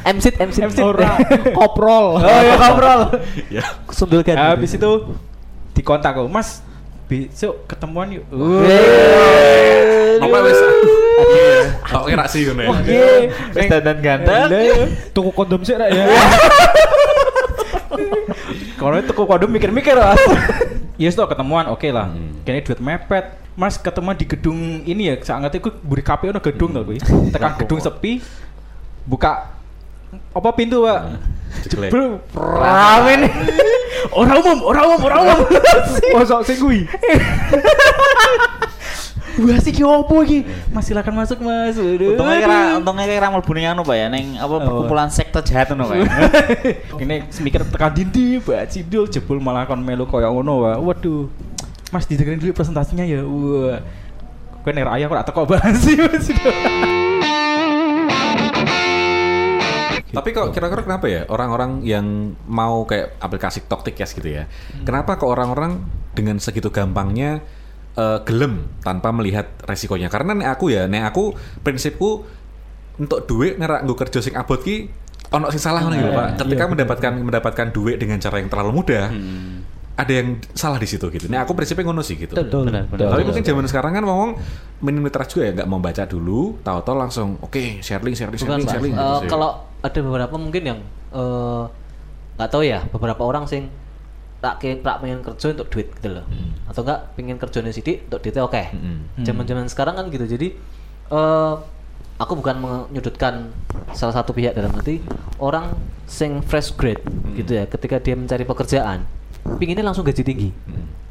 MSIT 0.01 0.35
MSIT 0.41 0.81
ora 0.81 1.21
koprol. 1.53 2.17
Oh 2.17 2.41
ya 2.49 2.55
ngobrol. 2.57 3.01
Ya. 3.53 3.63
Sundul 3.93 4.25
kan. 4.25 4.57
Habis 4.57 4.73
itu 4.73 4.91
dikontak 5.77 6.17
aku, 6.17 6.25
Mas 6.27 6.65
besok 7.11 7.67
ketemuan 7.67 8.07
yuk. 8.07 8.23
Apa 10.23 10.37
wes? 10.47 10.55
Iya. 10.55 11.59
Kok 11.83 12.07
kira 12.07 12.25
sih 12.31 12.47
ngono 12.47 12.61
ya. 12.63 12.69
Oke. 12.71 13.03
Wis 13.51 13.67
dandan 13.67 13.99
ganteng. 13.99 14.47
Tuku 15.11 15.35
kondom 15.35 15.59
sih 15.67 15.75
Rak, 15.75 15.91
ya. 15.91 16.07
Kalau 18.79 18.95
itu 18.97 19.11
kok 19.11 19.27
kode 19.27 19.45
mikir-mikir 19.51 19.99
lah. 19.99 20.15
Yes 21.01 21.17
toh 21.17 21.25
ketemuan 21.25 21.65
oke 21.65 21.89
lah. 21.89 22.13
Hmm. 22.13 22.45
Kayaknya 22.45 22.61
duit 22.61 22.81
mepet. 22.85 23.25
Mas 23.57 23.73
ketemuan 23.73 24.13
di 24.13 24.29
gedung 24.29 24.85
ini 24.85 25.09
ya, 25.09 25.17
saat 25.25 25.41
ngerti 25.41 25.57
gue 25.57 25.73
buri 25.81 26.05
KPU 26.05 26.29
ono 26.29 26.37
gedung 26.37 26.77
tau 26.77 26.85
gue. 26.85 27.01
Tekan 27.33 27.57
gedung 27.57 27.81
sepi, 27.81 28.21
buka 29.09 29.49
apa 30.29 30.49
pintu 30.53 30.85
pak? 30.85 31.01
Jeglek. 31.67 31.91
Bro, 31.91 32.23
ramen. 32.35 33.27
Orang 34.17 34.43
umum, 34.43 34.59
orang 34.65 34.83
umum, 34.91 35.01
orang 35.07 35.19
umum. 35.23 35.39
Mosok 36.15 36.41
sing 36.43 36.57
kuwi. 36.59 36.83
Wah 39.41 39.57
sih 39.63 39.71
ki 39.71 39.87
opo 39.87 40.27
iki? 40.27 40.43
Mas 40.75 40.91
silakan 40.91 41.23
masuk 41.23 41.39
Mas. 41.39 41.79
Untungnya 41.79 42.37
kira 42.43 42.59
untungnya 42.83 43.05
kira 43.07 43.31
ning 43.31 43.65
anu 43.71 43.81
Pak 43.87 43.95
ya 43.95 44.07
ning 44.11 44.35
apa 44.35 44.59
perkumpulan 44.59 45.07
sekte 45.07 45.39
jahat 45.47 45.71
ngono 45.71 45.87
Pak. 45.87 45.95
ya. 45.95 46.05
Ini 46.99 47.15
mikir 47.39 47.63
tekan 47.71 47.95
dindi, 47.95 48.43
Mbak 48.43 48.67
Cidul 48.67 49.07
jebul 49.07 49.39
malah 49.39 49.63
kon 49.63 49.79
melu 49.79 50.03
koyo 50.03 50.27
ngono 50.35 50.67
wae. 50.67 50.75
Waduh. 50.83 51.31
Mas 51.95 52.03
didengerin 52.11 52.43
dulu 52.43 52.51
presentasinya 52.51 53.07
ya. 53.07 53.23
Wah. 53.23 53.79
Kowe 54.61 54.71
nek 54.75 54.91
ayah 54.99 55.07
kok 55.07 55.15
ora 55.15 55.23
teko 55.23 55.41
banget 55.47 55.75
sih 55.79 55.95
Mas. 55.95 56.27
Tapi 60.11 60.29
kok 60.35 60.51
kira-kira 60.51 60.83
kenapa 60.83 61.05
ya 61.07 61.23
orang-orang 61.31 61.81
yang 61.87 62.35
mau 62.47 62.83
kayak 62.83 63.15
aplikasi 63.23 63.63
Toktikes 63.65 64.11
gitu 64.11 64.27
ya? 64.27 64.47
Kenapa 64.83 65.15
kok 65.15 65.31
orang-orang 65.31 65.79
dengan 66.11 66.35
segitu 66.37 66.67
gampangnya 66.67 67.39
eh, 67.95 68.19
gelem 68.27 68.67
tanpa 68.83 69.15
melihat 69.15 69.47
resikonya? 69.63 70.11
Karena 70.11 70.35
nek 70.35 70.59
aku 70.59 70.75
ya, 70.75 70.85
nek 70.91 71.15
aku 71.15 71.31
prinsipku 71.63 72.27
untuk 72.99 73.23
duit 73.25 73.55
nek 73.55 73.87
nggo 73.87 73.95
kerja 73.95 74.19
sing 74.19 74.35
abot 74.35 74.59
ki 74.59 74.91
ono 75.31 75.47
sing 75.47 75.63
salah 75.63 75.79
ngono 75.79 75.95
gitu, 75.95 76.11
Pak. 76.11 76.27
Ketika 76.43 76.63
mendapatkan 76.67 77.13
mendapatkan 77.15 77.67
duit 77.71 77.95
dengan 77.95 78.19
cara 78.19 78.43
yang 78.43 78.51
terlalu 78.51 78.71
mudah, 78.83 79.07
ada 79.95 80.11
yang 80.11 80.39
salah 80.53 80.79
di 80.79 80.87
situ 80.87 81.03
gitu. 81.11 81.27
Nek 81.27 81.45
aku 81.45 81.53
prinsipnya 81.53 81.83
ngono 81.83 82.01
sih 82.01 82.15
gitu. 82.15 82.31
Betul. 82.33 82.71
Benar, 82.71 82.87
benar. 82.87 83.11
Tapi 83.11 83.23
mungkin 83.23 83.43
zaman 83.43 83.65
sekarang 83.67 83.91
kan 83.93 84.03
ngomong 84.03 84.31
minim 84.81 85.03
literasi 85.03 85.29
juga 85.31 85.43
ya 85.45 85.51
nggak 85.61 85.69
mau 85.69 85.77
baca 85.77 86.03
dulu, 86.05 86.57
tahu-tahu 86.61 86.95
langsung 86.97 87.37
oke 87.39 87.79
sharing 87.79 88.15
sharing 88.15 88.33
Bukan, 88.33 88.41
sharing 88.41 88.65
Pak. 88.65 88.73
sharing 88.77 88.93
Eh, 88.95 89.03
gitu 89.21 89.29
kalau 89.29 89.49
ada 89.81 89.99
beberapa 90.01 90.35
mungkin 90.35 90.63
yang 90.63 90.79
eh, 91.11 91.63
nggak 92.39 92.49
tahu 92.49 92.63
ya 92.63 92.79
beberapa 92.89 93.21
orang 93.21 93.45
sing 93.45 93.69
tak 94.41 94.57
ke 94.57 94.73
tak 94.81 95.05
pengen 95.05 95.21
kerja 95.21 95.53
untuk 95.53 95.69
duit 95.69 95.93
gitu 95.93 96.17
loh 96.17 96.25
atau 96.65 96.81
enggak 96.81 97.13
pengen 97.13 97.37
kerjanya 97.37 97.69
sidik 97.69 98.09
untuk 98.09 98.25
duitnya 98.25 98.41
oke 98.41 98.57
Mm-mm. 98.73 99.21
zaman 99.21 99.45
zaman 99.45 99.69
sekarang 99.69 99.93
kan 99.93 100.09
gitu 100.09 100.25
jadi 100.25 100.47
eh 101.13 101.53
aku 102.17 102.33
bukan 102.41 102.57
menyudutkan 102.57 103.53
salah 103.93 104.17
satu 104.17 104.33
pihak 104.33 104.57
dalam 104.57 104.73
arti 104.73 104.97
orang 105.37 105.77
sing 106.09 106.41
fresh 106.41 106.73
grade 106.73 107.05
gitu 107.37 107.53
ya 107.53 107.69
ketika 107.69 108.01
dia 108.01 108.17
mencari 108.17 108.41
pekerjaan 108.41 109.05
pinginnya 109.57 109.85
langsung 109.85 110.05
gaji 110.05 110.21
tinggi 110.21 110.49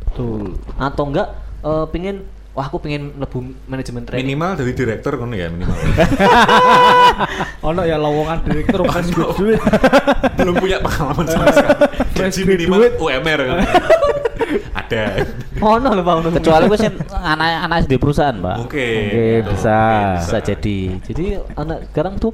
Betul. 0.07 0.59
atau 0.79 1.05
enggak 1.07 1.29
eh 1.61 1.87
pengen 1.93 2.27
wah 2.51 2.67
aku 2.67 2.83
pengen 2.83 3.15
lebu 3.15 3.47
manajemen 3.71 4.03
training 4.03 4.27
minimal 4.35 4.59
dari 4.59 4.73
direktur 4.75 5.15
kan 5.15 5.31
ya 5.31 5.47
minimal 5.49 5.77
Ono 7.71 7.83
ya 7.87 7.95
lowongan 7.95 8.43
direktur 8.43 8.83
fresh 8.91 9.11
grade 9.15 9.35
duit. 9.39 9.61
belum 10.41 10.55
punya 10.59 10.83
pengalaman 10.83 11.27
sama 11.31 11.47
sekali 11.55 11.79
Fresh 12.11 12.37
gaji 12.37 12.41
minimal 12.49 12.79
graduate. 12.83 12.99
UMR 12.99 13.41
kan 13.47 13.59
ada 14.75 15.03
oh 15.63 15.79
no 15.79 15.95
loh 15.95 16.03
Pak, 16.03 16.15
untuk 16.27 16.33
Kecuali 16.43 16.65
gue 16.67 16.79
sih 16.81 16.91
anak 17.15 17.49
anak 17.71 17.77
di 17.87 17.97
perusahaan 18.01 18.35
Pak. 18.35 18.57
oke 18.67 18.67
Oke, 18.67 18.87
gitu. 19.39 19.51
bisa. 19.55 19.79
bisa 20.19 20.39
jadi 20.43 20.79
jadi 21.07 21.25
anak 21.55 21.79
sekarang 21.95 22.19
tuh 22.19 22.33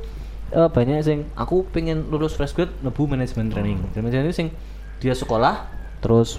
eh, 0.48 0.68
banyak 0.72 1.04
sing 1.04 1.28
aku 1.36 1.68
pengen 1.68 2.08
lulus 2.08 2.32
fresh 2.32 2.56
grade 2.56 2.72
nebu 2.80 3.04
manajemen 3.04 3.52
training 3.52 3.78
manajemen 3.92 4.32
sing 4.32 4.48
dia 4.96 5.12
sekolah 5.12 5.75
terus 6.06 6.38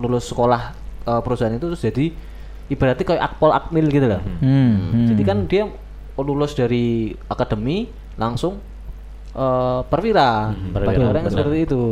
lulus 0.00 0.32
sekolah 0.32 0.72
eh, 1.04 1.20
perusahaan 1.20 1.52
itu 1.52 1.68
terus 1.68 1.84
jadi 1.84 2.06
ibaratnya 2.72 3.04
kayak 3.04 3.22
akpol 3.22 3.52
akmil 3.52 3.86
gitu 3.92 4.08
loh. 4.08 4.22
Hmm. 4.40 5.12
jadi 5.12 5.22
kan 5.28 5.38
dia 5.44 5.68
lulus 6.16 6.52
dari 6.56 7.12
akademi 7.28 7.92
langsung 8.16 8.56
eh, 9.36 9.80
perwira. 9.84 10.56
Perwira, 10.72 10.88
banyak 10.88 11.04
orang 11.12 11.22
yang 11.28 11.32
seperti 11.36 11.58
itu. 11.68 11.82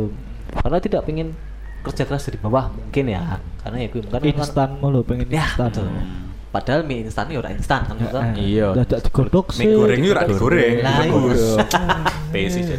Karena 0.49 0.77
tidak 0.81 1.01
pengen 1.05 1.37
kerja 1.85 2.03
keras 2.09 2.25
dari 2.25 2.41
bawah 2.41 2.73
mungkin 2.73 3.05
ya. 3.13 3.37
Karena 3.61 3.77
ya 3.85 3.87
gue 3.93 4.01
kan 4.09 4.21
Instan 4.25 4.69
mulu 4.81 5.05
pengen 5.05 5.29
ya 5.29 5.45
instan. 5.45 6.28
Padahal 6.49 6.81
mie 6.81 7.05
instan 7.05 7.29
ya 7.29 7.37
ora 7.37 7.53
instan 7.53 7.85
kan 7.85 7.93
betul? 7.93 8.21
Iya. 8.33 8.73
Dadak 8.81 8.99
digodhog 9.05 9.47
mie 9.61 9.69
goreng 9.69 10.01
itu 10.01 10.09
ora 10.09 10.23
digoreng 10.25 10.75
Lah, 10.81 10.97
bagus 11.05 11.41
iya. 11.45 11.65
Pesi 12.33 12.59
sih 12.65 12.77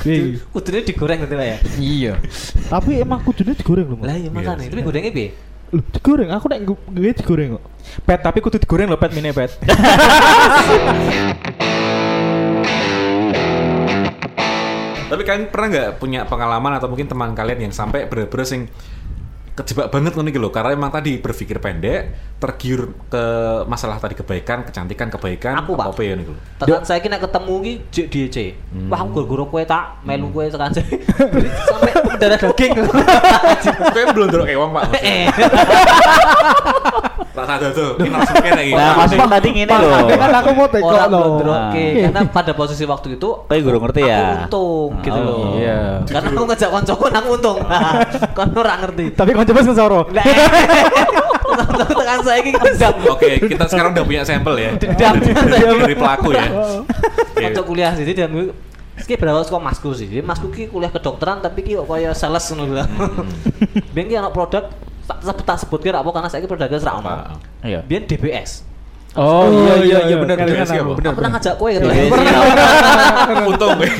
Iya. 0.00 0.40
Kudune 0.48 0.78
digoreng 0.80 1.18
Pak 1.20 1.30
ya. 1.36 1.58
Iya. 1.76 2.12
Tapi 2.72 3.04
emang 3.04 3.20
kudune 3.20 3.52
digoreng 3.52 3.86
loh. 3.92 3.98
Lah 4.00 4.16
iya 4.16 4.32
makanya, 4.32 4.64
sih. 4.64 4.72
tapi 4.72 4.80
gorengnya 4.80 5.12
piye? 5.12 5.30
Loh, 5.70 5.84
digoreng. 5.92 6.28
Aku 6.32 6.48
nek 6.48 6.60
gue 6.64 7.12
digoreng 7.12 7.60
kok. 7.60 7.64
Pet 8.08 8.20
tapi 8.24 8.38
kudu 8.40 8.56
digoreng 8.56 8.88
loh 8.88 8.96
pet 8.96 9.12
mini 9.12 9.30
pet. 9.36 9.52
tapi 15.10 15.26
kalian 15.26 15.50
pernah 15.50 15.68
nggak 15.74 15.88
punya 15.98 16.22
pengalaman 16.22 16.78
atau 16.78 16.86
mungkin 16.86 17.10
teman 17.10 17.34
kalian 17.34 17.66
yang 17.68 17.74
sampai 17.74 18.06
bener-bener 18.06 18.46
sing 18.46 18.70
kejebak 19.50 19.90
banget 19.90 20.14
ngono 20.14 20.30
iki 20.30 20.40
lho 20.40 20.48
karena 20.48 20.72
emang 20.72 20.88
tadi 20.88 21.18
berpikir 21.18 21.58
pendek 21.58 22.14
tergiur 22.40 22.94
ke 23.10 23.24
masalah 23.68 24.00
tadi 24.00 24.16
kebaikan 24.16 24.64
kecantikan 24.64 25.10
kebaikan 25.10 25.60
Aku, 25.60 25.76
Pak. 25.76 25.92
apa 25.92 26.00
ya 26.00 26.14
nih 26.16 26.24
lho 26.24 26.34
Tekan 26.56 26.82
saya 26.86 27.00
kena 27.02 27.18
ketemu 27.20 27.54
ki 27.60 27.72
jek 27.90 28.06
DC. 28.08 28.36
Wah, 28.88 29.04
aku 29.04 29.26
goro 29.26 29.44
kowe 29.48 29.60
tak 29.64 30.00
melu 30.04 30.30
kowe 30.30 30.44
tekan 30.46 30.72
saya. 30.72 30.86
Sampai 31.68 31.92
darah 32.16 32.38
daging. 32.38 32.72
Kayak 33.92 34.06
belum 34.14 34.28
dulu 34.30 34.42
kayak 34.44 34.60
uang 34.60 34.72
pak 34.72 34.84
Tak 37.30 37.46
ada 37.46 37.68
tuh 37.70 37.90
Ini 37.96 38.08
langsung 38.08 38.36
kayak 38.36 38.54
lagi 38.54 38.72
Nah, 38.72 38.92
maksudnya 38.96 39.28
tadi 39.28 39.48
ngene 39.50 39.74
loh. 39.76 39.98
Kan 40.10 40.30
aku 40.34 40.50
mau 40.50 40.66
teko 40.66 40.86
Orang 40.86 41.08
loh. 41.08 41.20
belum 41.36 41.54
oke 41.70 41.84
Ah. 41.84 41.92
karena 42.06 42.20
pada 42.26 42.52
posisi 42.52 42.84
waktu 42.84 43.08
itu 43.14 43.28
Kowe 43.42 43.58
guru 43.58 43.78
ngerti 43.80 44.00
ya? 44.02 44.18
Aku 44.18 44.34
untung 44.42 44.90
gitu 45.00 45.14
Oh, 45.14 45.22
loh. 45.22 45.44
iya. 45.54 45.80
Karena 46.02 46.28
aku 46.28 46.42
ngejak 46.44 46.70
koncoku 46.70 47.04
aku 47.06 47.28
untung. 47.32 47.58
Kon 48.36 48.48
ora 48.52 48.74
ngerti. 48.78 49.04
Tapi 49.12 49.30
kan 49.34 49.44
coba 49.44 49.60
sensoro. 49.62 50.00
Lah, 50.10 50.24
Koncoku 51.40 51.92
tekan 51.94 52.18
saya 52.22 52.40
ki 52.40 52.50
kendam. 52.52 52.94
Oke 53.06 53.28
kita 53.42 53.64
sekarang 53.66 53.90
udah 53.92 54.04
punya 54.04 54.22
sampel 54.22 54.54
ya 54.56 54.70
Dendam. 54.76 55.14
Dari 55.18 55.94
pelaku 55.94 56.28
ya 56.30 56.46
Oke. 56.46 57.40
Kanca 57.40 57.62
kuliah 57.62 57.90
sih 57.92 58.04
dia 58.06 58.24
ambil 58.24 58.52
Iki 58.96 59.16
berapa 59.16 59.40
sekolah 59.40 59.64
masku 59.64 59.90
sih. 59.90 60.04
Jadi 60.06 60.20
masku 60.20 60.46
ki 60.48 60.68
kuliah 60.68 60.88
kedokteran 60.88 61.40
tapi 61.40 61.62
ki 61.62 61.72
kok 61.74 61.88
kaya 61.88 62.12
sales 62.12 62.44
ngono 62.46 62.68
lho. 62.70 62.84
Biyen 63.90 64.06
ki 64.06 64.14
anak 64.14 64.30
produk 64.30 64.68
tak 65.06 65.18
sebut 65.22 65.44
tak 65.44 65.58
sebut 65.60 65.80
kira 65.80 66.00
apa 66.00 66.10
karena 66.10 66.28
saiki 66.28 66.46
produknya 66.46 66.78
ora 66.78 66.92
ono. 66.96 67.08
Apa? 67.08 67.34
Iya. 67.62 67.80
Biyen 67.84 68.04
DBS. 68.04 68.50
Oh 69.18 69.50
iya 69.50 69.74
iya 69.82 69.98
iya 70.06 70.16
benar 70.22 70.38
Kan- 70.38 70.46
benar. 70.46 70.62
kan 70.62 70.76
aku. 70.78 70.92
benar, 70.94 71.12
pernah 71.14 71.14
benar. 71.18 71.30
ngajak 71.34 71.54
kowe 71.58 71.70
gitu. 71.70 71.82
DBS. 71.82 72.10
Untung 73.42 73.70
gue 73.74 73.90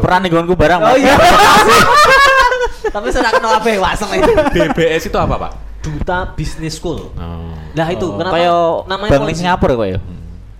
Untung 0.00 0.18
nih 0.24 0.28
gue 0.32 0.56
barang. 0.56 0.80
Oh 0.80 0.96
iya. 0.96 1.14
Tapi 2.94 3.06
saya 3.12 3.28
kenal 3.36 3.52
apa 3.60 3.68
ya 3.68 3.78
wasem 3.84 4.08
itu. 4.16 4.32
DBS 4.54 5.02
itu 5.12 5.18
apa 5.20 5.34
pak? 5.36 5.52
Duta 5.84 6.18
Business 6.32 6.80
School. 6.80 7.12
Oh. 7.12 7.52
Nah 7.76 7.86
itu 7.92 8.06
kenapa 8.16 8.34
Kayak 8.34 8.88
namanya 8.88 9.10
Bank? 9.12 9.36
Singapura 9.36 9.74
kowe 9.76 9.88
ya. 9.88 10.00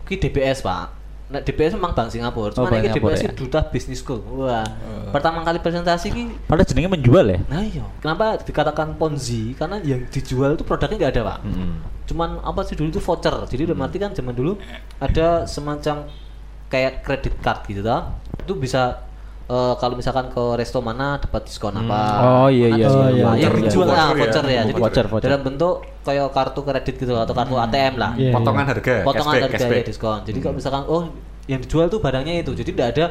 Ki 0.05 0.14
DBS 0.20 0.61
pak. 0.61 0.98
Nah 1.29 1.45
DBS 1.45 1.77
memang 1.77 1.93
bank 1.93 2.09
Singapura. 2.09 2.49
Oh, 2.57 2.64
Cuman 2.64 2.73
Bank 2.73 2.88
ini 2.88 2.97
DBS 2.97 3.21
ya. 3.29 3.33
Duta 3.37 3.61
Business 3.69 4.01
School. 4.01 4.25
Wah. 4.33 4.64
Pertama 5.12 5.45
kali 5.45 5.61
presentasi 5.61 6.09
ki 6.09 6.49
Padahal 6.49 6.64
jenenge 6.64 6.88
menjual 6.88 7.27
ya. 7.29 7.38
Nah 7.49 7.61
iya, 7.64 7.85
kenapa 8.01 8.41
dikatakan 8.41 8.97
Ponzi? 8.97 9.53
Karena 9.53 9.77
yang 9.85 10.09
dijual 10.09 10.57
itu 10.57 10.64
produknya 10.64 10.97
nggak 11.05 11.12
ada 11.17 11.23
pak. 11.29 11.38
Hmm. 11.45 11.73
Cuman 12.09 12.41
apa 12.41 12.64
sih 12.64 12.75
dulu 12.81 12.88
itu 12.88 13.01
voucher. 13.05 13.37
Jadi 13.45 13.62
udah 13.69 13.77
mati 13.77 13.97
kan 14.01 14.17
zaman 14.17 14.33
dulu 14.33 14.57
ada 14.97 15.45
semacam 15.45 16.09
kayak 16.73 17.05
kredit 17.05 17.35
card 17.45 17.61
gitu 17.69 17.85
toh. 17.85 18.09
Itu 18.41 18.57
bisa 18.57 19.08
eh, 19.49 19.75
kalau 19.81 19.95
misalkan 19.97 20.29
ke 20.29 20.45
resto 20.55 20.79
mana 20.79 21.17
dapat 21.17 21.49
diskon 21.49 21.75
apa. 21.75 22.01
Oh, 22.21 22.49
iya, 22.53 22.69
iya, 22.73 22.85
iya, 22.85 22.89
apa. 22.89 23.11
iya, 23.11 23.27
Yang 23.49 23.55
iya. 23.57 23.63
dijual 23.67 23.87
ah, 23.89 24.13
Voucher 24.13 24.13
ya. 24.13 24.21
voucher 24.21 24.45
ya. 24.47 24.63
Jadi 24.69 24.81
Voucher, 24.81 25.07
voucher. 25.09 25.27
dalam 25.29 25.41
bentuk 25.43 25.75
kayak 26.05 26.27
kartu 26.33 26.61
kredit 26.65 26.95
gitu 26.97 27.13
atau 27.17 27.35
kartu 27.35 27.55
ATM 27.57 27.95
lah. 27.97 28.11
Iya, 28.15 28.33
Potongan 28.37 28.65
harga 28.69 28.95
Potongan 29.05 29.33
cashback, 29.35 29.45
harga 29.49 29.59
cashback. 29.59 29.81
ya 29.81 29.87
diskon. 29.89 30.19
Jadi 30.29 30.39
kalau 30.45 30.55
misalkan 30.57 30.83
oh 30.87 31.03
yang 31.49 31.61
dijual 31.65 31.87
tuh 31.89 32.01
barangnya 32.01 32.45
itu. 32.45 32.53
Jadi 32.53 32.71
tidak 32.77 32.89
ada 32.93 33.05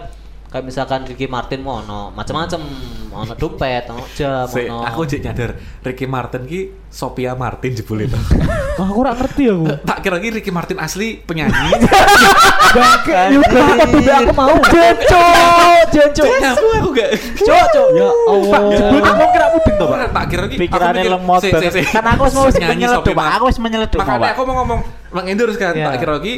kayak 0.48 0.64
misalkan 0.64 1.04
Ricky 1.04 1.28
Martin 1.28 1.60
mau 1.60 1.84
ono 1.84 2.08
macam-macam 2.10 2.64
ono 3.12 3.34
dompet 3.36 3.84
ono 3.92 4.00
jam 4.18 4.48
Se, 4.48 4.72
ono 4.72 4.80
aku 4.80 5.04
jadi 5.04 5.28
nyadar 5.28 5.52
Ricky 5.84 6.08
Martin 6.08 6.48
ki 6.48 6.60
Sophia 6.88 7.36
Martin 7.36 7.76
jebul 7.76 8.08
itu. 8.08 8.16
Wah, 8.80 8.88
aku 8.88 9.00
ora 9.04 9.12
ngerti 9.12 9.44
aku. 9.50 9.66
tak 9.90 9.98
kira 10.02 10.18
ki 10.18 10.30
Ricky 10.40 10.52
Martin 10.52 10.80
asli 10.80 11.20
penyanyi. 11.20 11.76
Bangke, 12.72 13.22
berarti 13.44 13.56
padha 13.60 13.86
mbek 13.92 14.16
aku 14.16 14.34
mau. 14.34 14.56
Jenco, 14.72 15.24
jenco. 15.92 16.24
Aku 16.26 16.66
aku 16.80 16.90
gak. 16.96 17.10
Cok, 17.44 17.66
cok. 17.74 17.88
Ya 17.92 18.08
Allah. 18.08 18.60
Jebul 18.72 19.00
kamu 19.04 19.24
kira 19.34 19.48
mudeng 19.52 19.76
toh, 19.76 19.88
Pak? 19.88 20.00
Tak 20.14 20.26
kira 20.30 20.44
ki 20.48 20.58
Pikirannya 20.58 21.02
aku 21.04 21.12
lemot. 21.20 21.42
Kan 21.92 22.06
aku 22.08 22.22
wis 22.24 22.34
mau 22.36 22.46
Sophie 22.48 23.16
Pak. 23.18 23.28
Aku 23.36 23.44
wis 23.52 23.58
menyeleduk, 23.60 24.00
Makanya 24.00 24.20
Pak. 24.24 24.32
aku 24.32 24.42
mau 24.48 24.56
ngomong 24.64 24.80
mengendorse 25.12 25.60
kan. 25.60 25.74
Tak 25.76 25.96
kira 26.00 26.16
ki 26.24 26.34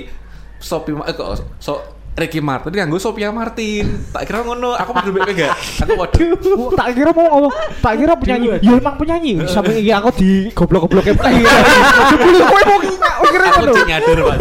Sophie 0.60 0.95
Ma- 0.98 1.08
eh, 1.08 1.15
kok 1.15 1.39
so 1.62 1.99
Ricky 2.19 2.39
Martin 2.39 2.69
nganggo 2.69 2.97
Sophia 2.97 3.29
Martin. 3.29 4.03
Tak 4.10 4.23
kira 4.23 4.39
ngono, 4.41 4.73
aku 4.73 4.91
padha 4.91 5.10
mbek 5.10 5.32
gak. 5.32 5.51
Aku 5.79 5.93
waduh. 5.95 6.29
Aku 6.36 6.73
tak 6.73 6.88
kira 6.91 7.10
mau 7.10 7.25
ngomong, 7.29 7.53
tak 7.79 7.93
kira 7.95 8.13
penyanyi. 8.13 8.47
Ya 8.60 8.71
emang 8.75 8.95
penyanyi. 8.95 9.34
Sampai 9.45 9.79
iki 9.79 9.89
aku 9.89 10.10
di 10.13 10.29
goblok-goblok 10.51 11.08
play. 11.10 11.39
Jebul 12.10 12.36
kowe 12.38 12.62
mau 12.62 12.79
kira 13.25 13.45
Aku 13.47 13.60
ngono. 13.62 13.71
cek 13.73 13.86
nyadar 13.86 14.17
Pak. 14.19 14.38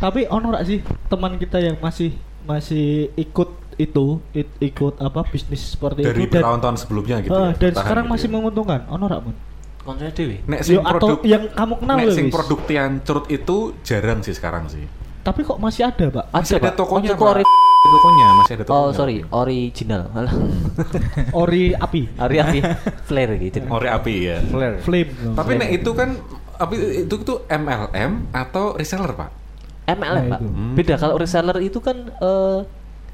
Tapi 0.00 0.20
ono 0.26 0.46
rak 0.50 0.64
sih 0.64 0.78
teman 1.06 1.36
kita 1.36 1.60
yang 1.60 1.76
masih 1.76 2.16
masih 2.42 2.86
ikut 3.14 3.48
itu 3.76 4.20
it- 4.32 4.56
ikut 4.58 4.96
apa 4.96 5.24
bisnis 5.24 5.72
seperti 5.72 6.04
Dari 6.04 6.24
itu 6.24 6.32
dan 6.32 6.42
tahun-tahun 6.42 6.76
sebelumnya 6.78 7.16
gitu. 7.20 7.32
eh, 7.32 7.40
ya, 7.46 7.56
dan 7.58 7.72
sekarang 7.74 8.04
gitu 8.04 8.12
masih 8.12 8.28
ya. 8.28 8.32
menguntungkan. 8.32 8.80
Ono 8.88 9.04
rak 9.04 9.20
mun. 9.20 9.36
Kontennya 9.80 10.12
dewi 10.12 10.36
Nek 10.44 10.60
sing 10.60 10.76
Yo, 10.76 10.82
atau 10.84 10.92
produk 10.92 11.18
yang 11.24 11.42
kamu 11.50 11.74
kenal 11.80 11.96
Nek 11.96 12.06
sing 12.12 12.26
produk 12.28 12.60
curut 13.00 13.26
itu 13.28 13.56
jarang 13.80 14.20
sih 14.20 14.34
sekarang 14.36 14.68
sih. 14.68 14.84
Tapi 15.20 15.40
kok 15.44 15.60
masih 15.60 15.84
ada, 15.88 16.06
Pak? 16.08 16.24
Masih 16.32 16.56
ada 16.56 16.72
Pak. 16.72 16.80
tokonya, 16.80 17.12
Pak. 17.12 17.28
ori 17.28 17.44
Tokonya 17.80 18.26
masih 18.40 18.52
ada 18.60 18.64
tokonya. 18.68 18.80
oh 18.84 18.90
sorry 18.92 19.16
original. 19.32 20.02
Ori 21.40 21.72
api, 21.72 22.02
Ari 22.20 22.36
api 22.38 22.58
flare 23.08 23.34
gitu 23.40 23.64
Ori 23.68 23.88
api 23.88 24.14
ya. 24.20 24.36
flame. 24.84 25.10
Tapi 25.32 25.50
nek 25.56 25.70
itu 25.72 25.90
kan 25.96 26.16
api 26.60 26.76
itu 27.08 27.14
tuh 27.24 27.48
MLM 27.48 28.32
atau 28.36 28.76
reseller, 28.76 29.16
Pak? 29.16 29.30
MLM 29.90 30.26
Nah, 30.28 30.38
pak. 30.38 30.40
Hmm. 30.44 30.72
beda 30.78 30.94
kalau 31.00 31.16
reseller 31.18 31.58
itu 31.64 31.80
kan 31.82 31.96
eh, 32.14 32.58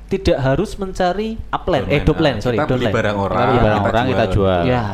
tidak 0.07 0.39
harus 0.39 0.77
mencari 0.77 1.35
upline 1.51 1.87
eh 1.89 2.03
downline 2.05 2.39
sorry 2.39 2.59
Kita 2.61 2.69
beli 2.69 2.87
downline. 2.87 2.95
barang 2.95 3.17
orang, 3.17 3.37
Kita 3.39 3.47
beli 3.49 3.59
barang 3.63 3.83
orang, 3.87 4.05
kita 4.13 4.25
jual. 4.31 4.61
Ya. 4.67 4.85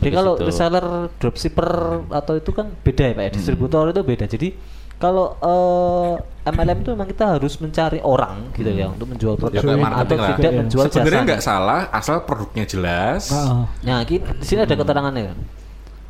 Jadi 0.00 0.06
Di 0.06 0.16
kalau 0.16 0.32
situ. 0.34 0.46
reseller, 0.46 0.86
dropshipper 1.14 1.68
atau 2.10 2.34
itu 2.34 2.50
kan 2.50 2.72
beda 2.74 3.04
ya 3.04 3.12
Pak 3.12 3.20
Hmm. 3.20 3.26
ya. 3.26 3.30
Distributor 3.30 3.84
itu 3.88 4.00
beda. 4.00 4.24
Jadi 4.24 4.48
kalau 4.96 5.26
eh, 5.34 6.12
MLM 6.46 6.78
itu 6.78 6.90
memang 6.90 7.04
kita 7.06 7.24
harus 7.34 7.56
mencari 7.56 8.00
orang 8.00 8.48
gitu 8.50 8.68
ya 8.68 8.88
untuk 8.88 9.08
menjual 9.08 9.32
Ya 9.32 9.40
produk 9.60 9.60
marketing 9.60 9.84
atau 9.92 10.16
lah. 10.18 10.28
tidak 10.34 10.50
ya. 10.50 10.58
menjual 10.58 10.84
jasa. 10.86 10.96
Sebenarnya 10.96 11.22
nggak 11.26 11.42
salah 11.42 11.80
asal 11.90 12.16
produknya 12.22 12.64
jelas. 12.64 13.28
Heeh. 13.28 13.60
Nah, 13.82 13.98
di 14.02 14.16
sini 14.40 14.60
ada 14.60 14.72
keterangannya. 14.72 15.36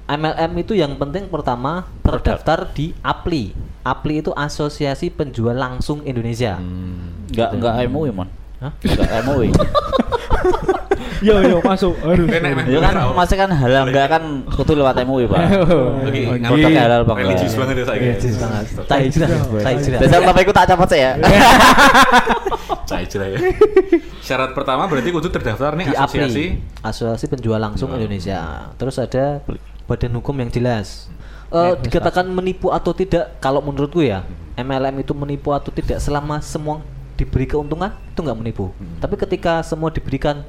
MLM 0.07 0.53
itu 0.57 0.75
yang 0.75 0.95
penting 0.97 1.27
pertama 1.27 1.87
terdaftar 2.01 2.67
di 2.69 2.91
APLI. 3.01 3.55
APLI 3.81 4.15
itu 4.21 4.31
Asosiasi 4.33 5.07
Penjual 5.09 5.55
Langsung 5.55 6.03
Indonesia. 6.03 6.59
Hmm. 6.59 7.27
Enggak 7.27 7.51
enggak 7.55 7.75
MUI, 7.87 8.11
Mon. 8.11 8.27
Hah? 8.59 8.75
Enggak 8.77 9.09
MUI. 9.25 9.51
Yo 11.21 11.37
yo 11.45 11.61
masuk 11.61 11.93
harus. 12.01 12.27
Enak, 12.27 12.51
enak. 12.57 12.65
Ya 12.73 12.81
kan 12.81 12.95
masih 13.13 13.37
kan 13.37 13.51
halal 13.53 13.85
enggak 13.89 14.07
kan 14.09 14.23
kudu 14.49 14.73
lewat 14.73 14.97
MUI, 15.05 15.29
Pak. 15.29 15.41
Oke. 16.09 16.23
Produknya 16.41 16.83
halal 16.89 17.01
enggak? 17.05 17.17
Religius 17.21 17.55
banget 17.57 17.75
ya 17.77 17.85
saya. 17.85 18.01
Religius 18.05 18.37
banget. 18.41 18.65
Tai 18.89 19.01
hijrah, 19.05 19.29
tai 19.67 19.75
hijrah. 19.77 19.99
Dasar 20.01 20.21
tapi 20.25 20.41
aku 20.49 20.53
tak 20.57 20.67
capot 20.73 20.89
sih 20.89 21.01
ya. 21.01 21.13
Saya 22.89 23.05
jelas 23.07 23.29
ya. 23.37 23.41
Syarat 24.25 24.51
pertama 24.57 24.89
berarti 24.89 25.09
kudu 25.13 25.29
terdaftar 25.29 25.77
nih 25.77 25.93
asosiasi. 25.93 26.45
Asosiasi 26.81 27.25
Penjual 27.29 27.61
Langsung 27.61 27.93
Indonesia. 27.93 28.73
Terus 28.81 28.97
ada 28.97 29.45
badan 29.85 30.13
hukum 30.17 30.35
yang 30.41 30.49
jelas. 30.49 31.13
Eh, 31.51 31.75
dikatakan 31.83 32.31
menipu 32.31 32.71
atau 32.71 32.95
tidak, 32.95 33.43
kalau 33.43 33.59
menurutku 33.59 34.07
ya, 34.07 34.23
MLM 34.55 35.03
itu 35.03 35.11
menipu 35.19 35.51
atau 35.51 35.75
tidak 35.75 35.99
selama 35.99 36.39
semua 36.39 36.79
diberi 37.19 37.43
keuntungan 37.51 37.91
itu 37.91 38.21
nggak 38.23 38.39
menipu. 38.39 38.71
Tapi 39.03 39.19
ketika 39.19 39.67
semua 39.67 39.91
diberikan 39.91 40.47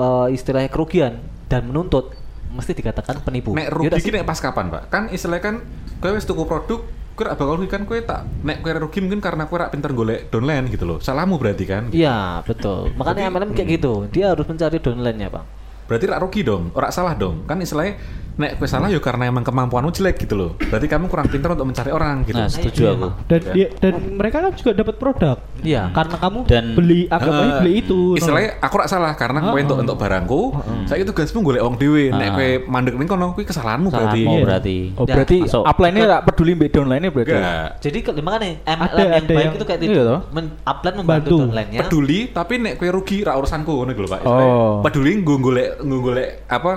eh, 0.00 0.26
istilahnya 0.32 0.72
kerugian 0.72 1.20
dan 1.46 1.68
menuntut, 1.68 2.16
mesti 2.56 2.72
dikatakan 2.72 3.20
penipu. 3.20 3.52
Nek 3.52 3.68
Ya 3.68 3.92
rugi 3.92 4.10
nek 4.10 4.24
pas 4.24 4.40
kapan, 4.40 4.72
Pak? 4.72 4.82
Kan 4.88 5.02
istilahnya 5.12 5.42
kan 5.44 5.54
kowe 6.00 6.10
wis 6.16 6.24
tuku 6.24 6.42
produk, 6.48 6.80
kowe 7.14 7.24
rak 7.28 7.36
bakal 7.36 7.60
rugi 7.60 7.68
kan 7.68 7.84
kowe 7.84 8.00
tak 8.00 8.24
nek 8.40 8.64
kowe 8.64 8.72
rugi 8.72 8.98
mungkin 9.04 9.20
karena 9.20 9.44
kowe 9.44 9.60
rak 9.60 9.70
pinter 9.76 9.92
golek 9.92 10.32
downline 10.32 10.66
gitu 10.72 10.88
loh. 10.88 10.98
Salahmu 10.98 11.36
berarti 11.36 11.64
kan? 11.68 11.92
Iya 11.92 12.40
betul. 12.48 12.96
Makanya 12.96 13.28
MLM 13.28 13.52
kayak 13.52 13.68
gitu, 13.76 14.08
dia 14.08 14.32
harus 14.32 14.48
mencari 14.48 14.80
downline-nya 14.80 15.28
pak. 15.28 15.44
Berarti 15.90 16.04
rak 16.06 16.20
rugi 16.22 16.40
dong, 16.46 16.70
ora 16.72 16.88
salah 16.94 17.18
dong. 17.18 17.44
Kan 17.44 17.60
istilahnya 17.60 17.98
nek 18.40 18.56
kowe 18.56 18.64
salah 18.64 18.88
ya 18.88 18.96
karena 18.98 19.28
emang 19.28 19.44
kemampuanmu 19.44 19.92
jelek 19.92 20.16
gitu 20.18 20.34
loh. 20.34 20.50
Berarti 20.58 20.86
kamu 20.86 21.06
kurang 21.06 21.28
pintar 21.28 21.52
untuk 21.52 21.68
mencari 21.68 21.90
orang 21.90 22.24
gitu. 22.24 22.34
Nah, 22.34 22.48
setuju 22.48 22.80
Iya, 22.80 22.90
aku. 22.90 23.08
Dan 23.26 23.40
Ya. 23.40 23.52
dia 23.52 23.66
dan 23.76 23.92
mereka 24.10 24.36
kan 24.40 24.52
juga 24.54 24.70
dapat 24.72 24.94
produk. 24.96 25.36
Iya. 25.60 25.82
Karena 25.92 26.16
kamu 26.16 26.38
Dan- 26.44 26.72
beli 26.72 27.00
anggapannya 27.06 27.44
Heeh. 27.46 27.60
beli 27.60 27.72
itu. 27.78 28.00
Istilahnya 28.14 28.50
aku 28.58 28.74
rak 28.74 28.88
salah 28.88 29.12
karena 29.14 29.38
kowe 29.42 29.52
Heeh. 29.52 29.62
untuk 29.62 29.76
untuk 29.78 29.96
barangku, 29.96 30.40
saya 30.86 30.98
itu 30.98 31.10
tugasmu 31.10 31.38
golek 31.42 31.60
wong 31.60 31.76
dhewe. 31.76 32.04
Nek 32.08 32.16
Heeh. 32.16 32.32
kowe 32.32 32.48
mandek 32.66 32.94
ning 32.96 33.06
kono 33.06 33.26
kuwi 33.32 33.44
kesalahanmu 33.44 33.88
berarti. 33.88 34.22
Iya. 34.22 34.40
berarti. 34.40 34.76
Oh, 34.94 35.04
Ya, 35.04 35.14
berarti 35.14 35.36
masuk. 35.42 35.62
upline-nya 35.62 36.02
enggak 36.02 36.22
peduli 36.24 36.52
mbek 36.54 36.70
downline-nya 36.70 37.10
berarti. 37.10 37.32
Jadi 37.80 37.98
ke, 38.00 38.10
makanya 38.16 38.48
MLM 38.64 38.80
Ada- 38.80 38.96
yang 38.96 39.12
ada 39.12 39.28
baik 39.28 39.44
yang- 39.44 39.54
itu 39.54 39.64
kayak 39.64 39.80
iya 39.82 39.92
itu. 40.00 40.16
Men, 40.30 40.44
upline 40.62 40.96
membantu 40.96 41.10
Bantu. 41.20 41.36
downline-nya. 41.42 41.80
peduli 41.82 42.20
tapi 42.30 42.54
nek 42.56 42.72
kue 42.74 42.88
rugi 42.88 43.18
ra 43.20 43.34
urusanku 43.34 43.68
ngono 43.68 43.90
gitu 43.90 44.02
lho 44.02 44.10
Pak. 44.10 44.20
Oh. 44.22 44.80
Peduli 44.80 45.10
nggo 45.16 45.34
golek 45.36 45.68
nggo 45.78 45.98
golek 46.00 46.28
apa 46.46 46.72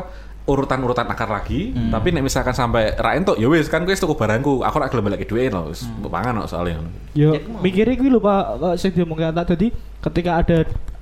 urutan-urutan 0.46 1.06
akar 1.06 1.30
lagi, 1.30 1.72
tapi 1.88 2.12
nek 2.12 2.20
misalkan 2.22 2.52
sampai 2.52 2.92
ra 2.94 3.14
entuk 3.14 3.36
ya 3.36 3.48
wis 3.48 3.66
kan 3.66 3.80
wis 3.82 3.96
tuku 3.96 4.12
barangku, 4.12 4.60
aku 4.60 4.76
ra 4.76 4.88
gelem 4.88 5.08
balik 5.08 5.24
duit 5.24 5.48
lho, 5.48 5.70
wis 5.70 5.88
mbok 5.94 6.12
pangan 6.12 6.44
kok 6.44 6.50
soalnya. 6.50 6.84
Yo 7.14 7.32
Ya, 7.32 7.40
mikirnya 7.58 7.94
gue 7.94 8.10
lho 8.10 8.20
Pak, 8.20 8.44
kok 8.58 8.74
sing 8.76 8.92
diomongke 8.92 9.24
tak 9.26 9.48
tadi 9.50 9.68
ketika 10.02 10.32
ada 10.38 10.58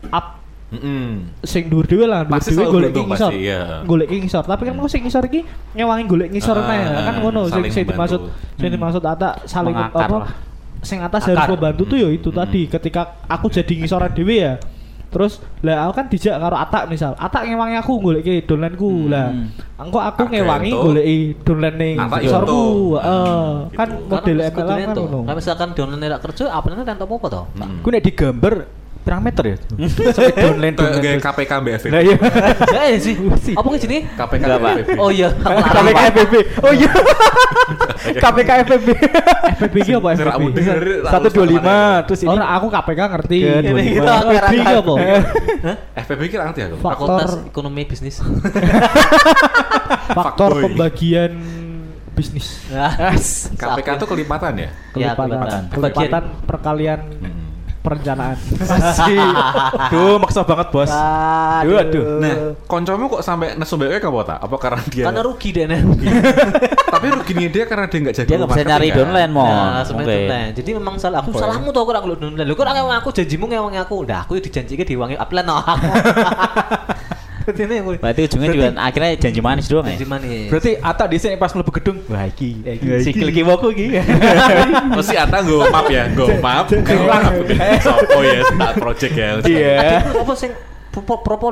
up 0.08 0.38
Heeh. 0.70 1.26
sing 1.42 1.68
dhuwur 1.68 1.84
dhewe 1.84 2.06
lah, 2.06 2.22
dhuwur 2.22 2.38
dhewe 2.40 2.66
golek 2.70 2.92
ki 2.92 3.02
ngisor. 3.04 3.32
iya. 3.34 3.60
Golek 3.82 4.08
ki 4.08 4.18
ngisor, 4.22 4.44
tapi 4.46 4.62
kan 4.64 4.74
mau 4.74 4.86
sing 4.86 5.02
ngisor 5.02 5.24
iki 5.26 5.42
ngewangi 5.74 6.06
golek 6.06 6.30
ngisor 6.30 6.56
Ah, 6.56 6.64
meneh 6.64 6.86
kan 7.02 7.16
ngono 7.20 7.42
sing 7.48 7.64
sing 7.68 7.84
dimaksud 7.84 8.22
sing 8.56 8.70
dimaksud 8.70 9.02
ata 9.02 9.42
saling 9.44 9.74
apa 9.74 10.06
lah. 10.08 10.30
sing 10.80 10.98
atas 10.98 11.22
Akar. 11.24 11.34
harus 11.36 11.48
membantu 11.52 11.84
tuh 11.88 11.98
ya 12.00 12.10
itu 12.10 12.30
Hmm. 12.30 12.40
tadi 12.40 12.66
ketika 12.68 13.02
aku 13.26 13.50
jadi 13.50 13.74
ngisoran 13.76 14.10
dhewe 14.12 14.34
ya 14.36 14.54
terus 15.12 15.34
lah 15.60 15.86
aku 15.86 15.94
kan 15.94 16.06
dijak 16.08 16.36
karo 16.36 16.56
Atak 16.56 16.88
misal 16.88 17.12
Atak 17.16 17.44
ngewangi 17.44 17.76
aku 17.76 18.00
golek 18.00 18.24
ki 18.24 18.42
dolanku 18.42 19.06
lah 19.06 19.28
engko 19.76 20.00
aku 20.00 20.24
ngewangi 20.26 20.72
entuk. 20.72 20.84
golek 20.88 21.06
dolan 21.44 21.74
ning 21.76 21.96
Atak 22.00 22.20
yo 22.20 22.32
ngisorku 22.32 22.48
entuk. 22.48 22.96
heeh 22.98 23.46
kan 23.72 23.88
Gitu. 23.92 24.08
model 24.08 24.38
MLM 24.40 24.56
kan 24.56 24.78
itu. 24.80 25.02
ngono 25.04 25.20
Nah, 25.22 25.36
misalkan 25.36 25.68
downline 25.72 26.08
rak 26.08 26.22
kerja, 26.22 26.44
apa 26.48 26.66
nih 26.66 26.76
tentu 26.82 27.06
apa? 27.06 27.16
Pak? 27.22 27.44
Hmm. 27.54 27.78
Ku 27.80 27.88
nek 27.88 28.02
digambar 28.02 28.54
pirang 29.02 29.22
meter 29.22 29.44
ya? 29.44 29.58
Sampai 30.16 30.34
downline 30.36 30.76
downline. 30.78 31.02
kayak. 31.02 31.22
KPK 31.22 31.52
BFV. 31.58 31.86
Lah 31.90 32.02
iya. 32.02 32.16
Ya 32.70 32.82
iya 32.94 32.98
sih. 33.02 33.16
Apa 33.58 33.68
ke 33.74 33.78
sini? 33.82 33.98
KPK. 34.06 34.44
BFV. 34.46 34.90
Oh 34.98 35.10
iya. 35.10 35.30
KPK 35.34 36.00
FBB. 36.14 36.34
Oh 36.62 36.74
iya. 36.74 36.92
KPK 38.14 38.50
FBB. 38.68 38.88
FPB 39.58 39.76
ki 39.82 39.92
apa 39.98 40.10
urus 40.14 41.34
dua 41.34 41.42
sama 41.42 41.44
lima 41.46 41.78
terus 42.06 42.20
ini. 42.22 42.30
Ora 42.30 42.46
aku 42.54 42.68
KPK 42.70 43.00
ngerti. 43.10 43.38
Ke 43.42 43.54
Ini 43.62 43.72
25. 43.74 43.98
kita 43.98 44.14
FPB 44.22 44.54
ki 44.54 44.74
apa? 44.74 44.94
FPB 45.98 46.22
ki 46.28 46.36
ra 46.38 46.44
ngerti 46.50 46.62
aku. 46.62 46.76
Faktor 46.78 47.08
Fakultas 47.10 47.32
Ekonomi 47.50 47.82
Bisnis. 47.86 48.16
faktor 50.18 50.52
pembagian 50.62 51.32
bisnis. 52.12 52.68
KPK 53.56 53.88
itu 53.98 54.06
kelipatan 54.06 54.54
ya? 54.60 54.70
Ya, 54.94 55.16
Kelipatan, 55.16 55.32
kelipatan. 55.32 55.62
kelipatan 55.72 56.24
perkalian 56.46 57.00
Hmm. 57.22 57.41
Perencanaan. 57.82 58.38
Asik. 58.62 59.18
Duh, 59.90 60.16
maksa 60.22 60.46
banget, 60.46 60.68
Bos. 60.70 60.92
Duh, 61.66 61.78
aduh. 61.82 62.04
Nah, 62.22 62.36
koncomu 62.70 63.10
kok 63.18 63.22
sampai 63.26 63.58
nesu 63.58 63.76
BW 63.76 63.98
apa 63.98 64.22
tak? 64.24 64.38
Apa 64.42 64.56
karena 64.62 64.82
dia 64.88 65.04
Karena 65.10 65.22
rugi 65.26 65.50
deh 65.52 65.66
nih. 65.66 65.82
Tapi 66.94 67.08
ruginya 67.10 67.50
dia 67.50 67.64
karena 67.66 67.86
dia 67.90 68.00
nggak 68.04 68.16
jadi 68.22 68.30
Dia 68.30 68.38
nggak 68.38 68.52
bisa 68.54 68.64
nyari 68.68 68.88
downline, 68.94 69.32
Mon. 69.34 69.50
Nah, 69.50 69.84
downline. 69.84 70.52
Jadi 70.54 70.70
memang 70.78 70.96
salah 71.02 71.26
aku 71.26 71.34
salahmu 71.34 71.74
tuh 71.74 71.82
aku 71.82 71.90
ora 71.92 72.00
ngeluk 72.06 72.20
downline. 72.22 72.48
Lho 72.48 72.54
kok 72.54 72.64
ora 72.64 72.98
aku 73.02 73.10
janjimu 73.10 73.46
ngewang 73.50 73.76
aku. 73.82 74.06
Udah 74.06 74.24
aku 74.24 74.38
dijanjike 74.38 74.86
diwangi 74.86 75.18
upline 75.18 75.48
no 75.50 75.58
ini 77.60 77.76
aku. 77.82 77.92
Berarti 78.00 78.22
ujungnya 78.28 78.50
juga 78.52 78.68
akhirnya 78.80 79.10
janji 79.20 79.42
manis 79.42 79.66
doang 79.68 79.86
ya. 79.88 79.96
Janji 79.98 80.08
manis. 80.08 80.48
Berarti 80.48 80.72
Ata 80.80 81.04
di 81.10 81.18
sini 81.20 81.36
pas 81.36 81.52
mlebu 81.52 81.72
gedung, 81.76 81.98
wah 82.08 82.24
iki, 82.24 82.62
Iki. 82.64 82.88
sikil 83.04 83.30
kiwoku 83.34 83.74
iki. 83.76 84.00
Mesti 84.98 85.16
Ata 85.18 85.44
gue 85.44 85.66
map 85.68 85.88
ya, 85.92 86.08
gue 86.12 86.38
map. 86.40 86.66
Sopo 87.84 88.20
ya, 88.24 88.40
start 88.48 88.76
project 88.80 89.14
ya. 89.18 89.28
Iya. 89.44 89.76
Apa 90.16 90.34
sing 90.38 90.52
pro 90.92 91.20
pro 91.20 91.52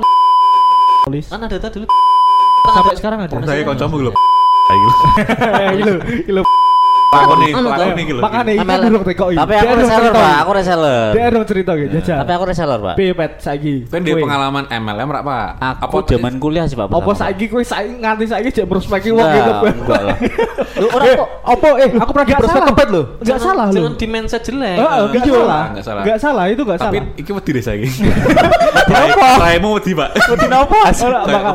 Polis. 1.07 1.25
kan 1.31 1.41
ada 1.41 1.57
data 1.57 1.67
dulu. 1.73 1.87
Sampai 2.69 2.95
sekarang 2.99 3.19
ada. 3.25 3.33
Saya 3.41 3.63
koncomu 3.65 3.95
belum. 3.97 4.13
Gilo, 5.73 5.93
gilo. 6.27 6.41
Lakoni, 7.09 7.49
lakoni 7.57 8.01
iki 8.05 8.13
lho. 8.13 8.21
Makanya 8.21 8.51
iki 8.53 8.65
durung 8.85 9.01
tekoki. 9.01 9.33
Tapi 9.33 9.49
Dia 9.49 9.59
aku 9.59 9.65
durung 9.65 9.81
reseller, 9.81 9.97
cerita 10.05 10.19
Pak. 10.21 10.37
Aku 10.39 10.51
reseller. 10.53 11.01
Dia 11.09 11.25
durung 11.25 11.47
cerita 11.49 11.71
gitu, 11.73 11.89
jajal. 11.97 12.17
Tapi 12.21 12.31
aku 12.37 12.43
reseller, 12.45 12.79
Pak. 12.79 12.95
Piye 12.95 13.13
pet 13.17 13.31
saiki? 13.41 13.75
Kan 13.89 14.01
pengalaman 14.05 14.63
MLM 14.69 15.09
rak, 15.09 15.23
Pak? 15.25 15.47
Aku 15.81 15.95
zaman 16.05 16.33
kuliah 16.37 16.65
sih, 16.69 16.77
Pak. 16.77 16.85
Apa 16.85 17.01
Pak. 17.01 17.17
saiki 17.17 17.45
kowe 17.49 17.63
saiki 17.65 17.97
nganti 17.97 18.25
saiki 18.29 18.49
jek 18.53 18.65
prospekin 18.69 19.17
wong 19.17 19.25
Enggak, 19.25 19.41
gitu. 19.41 19.51
enggak 19.81 20.01
lah. 20.05 20.15
Lu 20.81 20.85
orang 20.87 21.07
Eh, 21.09 21.15
kok 21.17 21.29
apa 21.43 21.67
eh 21.75 21.89
aku 21.91 22.11
pernah 22.13 22.25
di 22.25 22.29
Nggak 22.29 22.41
prospek 22.45 22.61
kepet 22.69 22.87
loh. 22.93 23.05
Enggak 23.17 23.39
salah 23.41 23.65
loh. 23.65 23.73
Jangan 23.75 23.93
di 23.97 24.05
mindset 24.05 24.41
jelek. 24.45 24.75
Heeh, 24.77 24.99
enggak 25.01 25.09
Nggak 25.09 25.25
salah. 25.25 25.41
salah, 25.41 25.63
nggak 25.65 25.83
salah. 25.83 26.01
Enggak 26.05 26.19
salah, 26.21 26.43
itu 26.45 26.61
enggak 26.61 26.77
Tapi 26.79 26.97
salah. 27.01 27.19
iki 27.19 27.31
wedi 27.33 27.49
deh 27.57 27.63
saiki. 27.65 27.87
Kenapa? 28.89 29.27
Raimu 29.37 29.69
wedi, 29.77 29.91
Pak. 29.97 30.09
Wedi 30.29 30.45
napa? 30.45 30.77
Ora, 30.93 31.17
apa? 31.25 31.49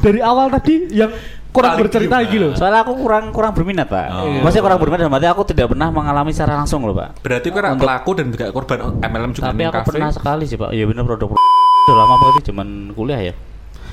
Dari 0.00 0.20
awal 0.20 0.46
tadi 0.52 0.74
yang 0.92 1.10
kurang 1.54 1.78
bercerita 1.78 2.18
iki 2.18 2.36
loh. 2.36 2.50
Soalnya 2.52 2.82
aku 2.82 2.92
kurang 2.96 3.30
kurang 3.30 3.52
berminat, 3.52 3.86
Pak. 3.86 4.06
Oh. 4.10 4.26
Maksudnya 4.42 4.62
kurang 4.64 4.76
berminat 4.76 5.00
dalam 5.00 5.14
arti 5.14 5.26
aku 5.26 5.42
tidak 5.46 5.70
pernah 5.70 5.88
mengalami 5.88 6.28
secara 6.28 6.52
langsung 6.56 6.82
loh, 6.82 6.92
Pak. 6.92 7.08
Berarti 7.22 7.46
kau 7.48 7.56
rak 7.56 7.72
Untuk- 7.72 7.86
pelaku 7.86 8.10
dan 8.12 8.28
juga 8.28 8.44
korban 8.50 8.76
MLM 9.00 9.30
juga 9.32 9.44
Tapi 9.48 9.62
aku 9.62 9.72
kafe. 9.72 9.86
pernah 9.88 10.08
sekali 10.10 10.44
sih, 10.44 10.56
Pak. 10.56 10.68
Iya 10.68 10.84
bener 10.84 11.02
produk 11.04 11.28
udah 11.30 11.94
lama 11.94 12.14
banget 12.18 12.34
itu 12.34 12.42
zaman 12.48 12.68
kuliah 12.90 13.20
ya. 13.22 13.32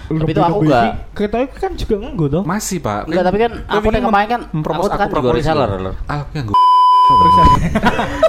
Tapi 0.08 0.28
itu 0.28 0.40
aku 0.40 0.46
Lebih- 0.58 0.66
enggak. 0.66 0.84
Kita 1.14 1.38
kan 1.54 1.72
juga 1.78 1.94
enggak 2.02 2.28
tuh. 2.30 2.44
Masih, 2.44 2.78
Pak. 2.80 3.00
Enggak, 3.06 3.24
tapi 3.24 3.38
kan 3.38 3.52
Kau 3.54 3.70
aku 3.70 3.86
ingin 3.86 3.94
yang 3.94 4.06
kemarin 4.06 4.28
kan 4.28 4.42
aku 4.42 4.88
kan 4.90 4.90
juga 4.90 5.08
propolis 5.08 5.40
reseller. 5.40 5.70
loh. 5.78 5.94
Ah, 6.06 6.22
yang 6.34 6.44
gue 6.44 6.54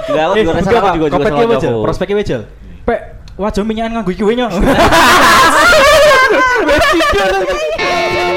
Enggak, 0.05 0.21
aku 0.21 0.33
Eh, 0.33 0.39
juga 0.39 0.53
reseller, 0.53 0.77
aku 0.77 0.85
Pak. 0.85 0.93
juga 0.93 1.07
juga 1.09 1.25
prospeknya 1.81 2.15
wejel. 2.15 2.41
Pek, 2.83 2.99
wajah 3.33 3.63
minyakan 3.63 3.91
nganggo 3.97 4.11
iki 4.11 4.21
wenyo. 4.21 4.47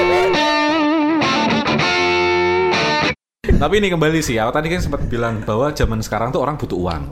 Tapi 3.46 3.78
ini 3.78 3.94
kembali 3.94 4.18
sih, 4.18 4.34
aku 4.42 4.50
tadi 4.50 4.66
kan 4.66 4.82
sempat 4.82 5.06
bilang 5.06 5.38
bahwa 5.46 5.70
zaman 5.70 6.02
sekarang 6.02 6.34
tuh 6.34 6.42
orang 6.42 6.58
butuh 6.58 6.74
uang. 6.74 7.02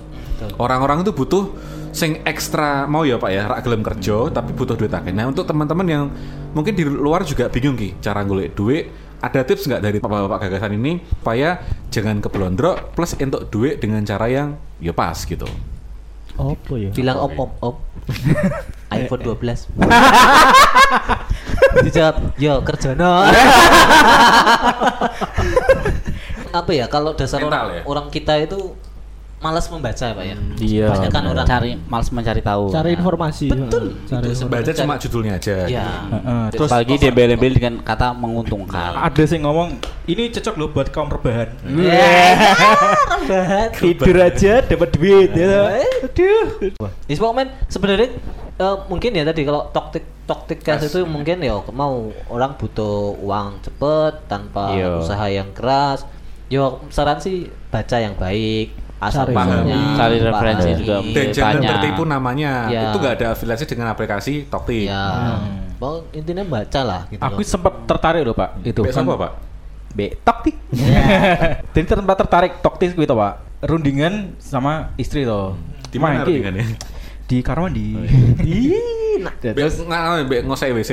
Orang-orang 0.59 1.07
itu 1.07 1.15
butuh 1.15 1.55
sing 1.95 2.27
ekstra 2.27 2.91
mau 2.91 3.07
ya 3.07 3.23
Pak 3.23 3.31
ya, 3.31 3.43
rak 3.47 3.63
gelem 3.63 3.87
kerja 3.87 4.35
tapi 4.35 4.51
butuh 4.51 4.75
duit 4.75 4.91
akeh. 4.91 5.15
Nah, 5.15 5.31
untuk 5.31 5.47
teman-teman 5.47 5.87
yang 5.87 6.05
mungkin 6.51 6.75
di 6.75 6.83
luar 6.83 7.23
juga 7.23 7.47
bingung 7.47 7.79
ki 7.79 8.03
cara 8.03 8.27
golek 8.27 8.59
duit, 8.59 8.91
ada 9.23 9.47
tips 9.47 9.71
nggak 9.71 9.81
dari 9.81 10.03
Bapak-bapak 10.03 10.51
gagasan 10.51 10.75
ini 10.77 10.99
supaya 11.01 11.63
jangan 11.89 12.19
keblondrok 12.19 12.93
plus 12.99 13.15
untuk 13.17 13.47
duit 13.49 13.79
dengan 13.79 14.03
cara 14.03 14.27
yang 14.27 14.59
ya 14.83 14.93
pas 14.93 15.17
gitu. 15.23 15.47
Apa 16.35 16.75
ya? 16.75 16.91
Bilang 16.91 17.23
op 17.23 17.39
op 17.39 17.53
op. 17.63 17.77
iPhone 18.95 19.23
12. 19.23 19.71
Dijawab, 21.87 22.15
yo 22.39 22.63
kerja 22.63 22.95
no. 22.95 23.23
Apa 26.65 26.73
ya 26.73 26.87
kalau 26.87 27.13
dasar 27.13 27.39
Mental 27.39 27.53
orang, 27.53 27.67
ya? 27.71 27.83
orang 27.85 28.07
kita 28.09 28.41
itu 28.41 28.73
malas 29.37 29.69
membaca 29.69 29.93
ya, 30.01 30.17
Pak 30.17 30.25
ya. 30.25 30.37
Iya. 30.57 30.87
Banyak 30.89 31.11
kan 31.11 31.25
orang 31.27 31.45
cari 31.45 31.71
malas 31.85 32.09
mencari 32.09 32.41
tahu. 32.41 32.73
Cari 32.73 32.97
informasi. 32.97 33.47
Betul. 33.47 33.85
Cari 34.03 34.25
Itu 34.25 34.33
informasi. 34.35 34.49
Baca 34.49 34.65
Cari- 34.65 34.79
cuma 34.81 34.95
judulnya 34.97 35.33
aja. 35.37 35.55
Ya. 35.63 35.85
gitu. 35.85 35.93
Heeh, 36.11 36.45
Terus 36.51 36.71
pagi 36.73 36.95
dia 36.97 37.13
bel-bel 37.13 37.53
dengan 37.53 37.75
kata 37.79 38.07
menguntungkan. 38.15 38.97
ada 38.97 39.23
sih 39.23 39.37
ngomong 39.37 39.77
ini 40.07 40.33
cocok 40.33 40.55
loh 40.57 40.69
buat 40.71 40.89
kaum 40.89 41.13
rebahan. 41.13 41.53
Rebahan. 43.21 43.69
Tidur 43.75 44.17
aja 44.19 44.53
dapat 44.61 44.89
duit 44.91 45.31
ya. 45.33 45.77
Aduh. 46.03 46.45
Ya, 47.05 47.15
pokoknya 47.15 47.45
sebenarnya 47.69 48.09
eh, 48.55 48.77
mungkin 48.87 49.11
ya 49.13 49.25
tadi 49.25 49.43
kalau 49.43 49.69
toktik 49.71 50.05
toktik 50.25 50.59
cash 50.61 50.89
itu 50.89 51.05
mungkin 51.05 51.37
ya 51.39 51.53
mau 51.69 52.09
orang 52.29 52.57
butuh 52.57 53.13
uang 53.19 53.61
cepet 53.61 54.25
tanpa 54.25 54.73
Iya. 54.73 54.89
usaha 55.01 55.27
yang 55.29 55.53
keras. 55.53 56.09
Yo 56.53 56.85
saran 56.93 57.19
sih 57.19 57.49
baca 57.73 57.97
yang 57.97 58.15
baik, 58.15 58.77
asal 59.01 59.25
Cari 59.29 59.35
usulnya, 59.35 59.79
Cari 59.97 60.17
referensi 60.21 60.69
pahami. 60.69 60.81
juga. 60.81 60.97
Dan 61.03 61.27
jangan 61.33 61.61
tertipu 61.65 62.03
namanya. 62.05 62.53
Ya. 62.69 62.93
Itu 62.93 62.97
nggak 63.01 63.15
ada 63.21 63.27
afiliasi 63.33 63.65
dengan 63.65 63.89
aplikasi 63.91 64.49
Tokti. 64.49 64.89
Ya, 64.89 65.41
Pokoknya 65.75 66.07
intinya 66.15 66.45
baca 66.47 66.81
lah 66.87 67.01
gitu. 67.11 67.21
Aku 67.21 67.43
loh. 67.43 67.49
sempat 67.49 67.75
tertarik 67.85 68.23
loh 68.23 68.37
pak 68.37 68.51
itu. 68.63 68.81
Besok 68.81 69.05
apa, 69.11 69.15
Pak? 69.27 69.33
B 69.95 70.11
tokti. 70.27 70.51
Jadi 71.75 71.87
tempat 71.87 72.17
tertarik 72.27 72.53
tokti 72.63 72.91
gitu 72.91 73.15
pak. 73.15 73.33
Rundingan 73.63 74.35
sama 74.43 74.91
istri 74.99 75.23
toh. 75.23 75.55
Di 75.91 75.99
mana 76.03 76.27
rundingannya? 76.27 76.67
Di 77.25 77.41
Karwandi. 77.41 77.97
Ih, 78.45 79.17
nah, 79.25 79.33
terus 79.41 79.81
nggak 79.81 80.29
be 80.29 80.37
ngosek 80.45 80.77
WC. 80.77 80.93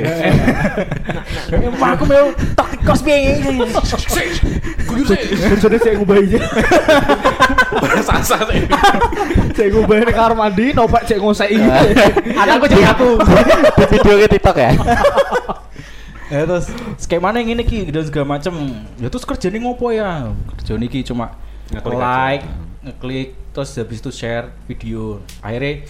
Emang 1.52 2.00
aku 2.00 2.08
mau 2.08 2.32
tokti 2.56 2.76
kos 2.88 3.04
biaya. 3.04 3.36
Bojone 4.88 5.78
sik 5.84 5.94
ngubahi. 6.00 6.40
Sasa 8.08 8.48
sih. 8.48 8.64
Sik 9.52 9.68
ngubahi 9.76 10.08
ning 10.08 10.16
kamar 10.16 10.34
mandi, 10.40 10.72
nopak 10.72 11.04
cek 11.04 11.20
ngoseki. 11.20 11.60
Anakku 12.40 12.66
jadi 12.72 12.96
aku. 12.96 13.20
Di 13.76 13.86
video 13.92 14.16
ke 14.24 14.28
TikTok 14.32 14.56
ya. 14.56 14.72
Ya 16.32 16.48
terus 16.48 16.72
skemanya 16.96 17.44
yang 17.44 17.60
ini 17.60 17.64
ki 17.68 17.92
dan 17.92 18.08
segala 18.08 18.40
macem. 18.40 18.56
Ya 19.04 19.12
terus 19.12 19.28
kerjanya 19.28 19.60
ngopo 19.68 19.92
ya? 19.92 20.32
Kerja 20.56 20.80
ki 20.80 21.04
cuma 21.04 21.36
like, 21.76 22.48
aja. 22.48 22.88
ngeklik, 22.88 23.36
terus 23.52 23.76
habis 23.76 24.00
itu 24.00 24.12
share 24.16 24.48
video. 24.64 25.20
Akhirnya 25.44 25.84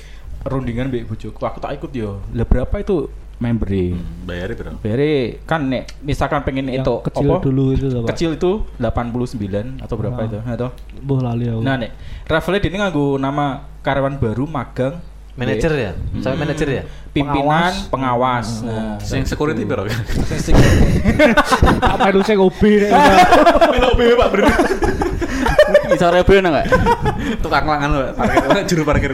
rundingan 0.43 0.89
mbek 0.89 1.05
bojoku, 1.05 1.37
aku 1.39 1.57
tak 1.57 1.77
ikut 1.77 1.91
yo. 1.91 2.19
Lah 2.31 2.45
berapa 2.45 2.75
itu 2.77 3.09
membernya? 3.37 3.97
Bayarnya 4.21 4.55
berapa? 4.55 4.77
Bere 4.77 5.13
kan 5.43 5.65
nek 5.65 5.89
misalkan 6.01 6.41
pengen 6.41 6.69
Yang 6.69 6.81
itu 6.81 6.93
kecil 7.05 7.27
apa? 7.27 7.41
dulu 7.41 7.65
itu 7.73 7.85
Pak. 7.89 8.09
Kecil 8.13 8.31
itu 8.35 8.51
89 8.77 9.81
atau 9.81 9.95
berapa 9.97 10.17
Ah. 10.17 10.27
itu? 10.29 10.37
Atau 10.43 10.69
Boh 11.01 11.19
lali 11.19 11.45
aku. 11.45 11.61
Nah 11.61 11.75
nek 11.75 11.91
Ravelnya 12.25 12.61
dia 12.61 12.71
nganggo 12.71 13.17
nama 13.17 13.45
karyawan 13.81 14.17
baru 14.17 14.45
magang 14.45 15.01
manajer 15.31 15.71
ya, 15.71 15.91
sampai 16.19 16.37
manajer 16.37 16.67
ya. 16.69 16.83
pimpinan 17.11 17.71
pengawas. 17.87 18.61
Nah, 18.61 18.99
Sing 18.99 19.23
security 19.23 19.63
berapa? 19.63 19.87
Apa 21.81 22.11
itu 22.11 22.19
saya 22.21 22.35
ngopi 22.37 22.71
nek. 22.83 22.91
Pak 24.21 24.27
Bro. 24.29 24.45
Bisa 25.91 26.07
review 26.09 26.39
enggak? 26.39 26.65
Tukang 27.43 27.65
langan 27.67 27.89
Pak. 27.91 28.09
Parkir 28.15 28.63
juru 28.71 28.83
parkir. 28.87 29.11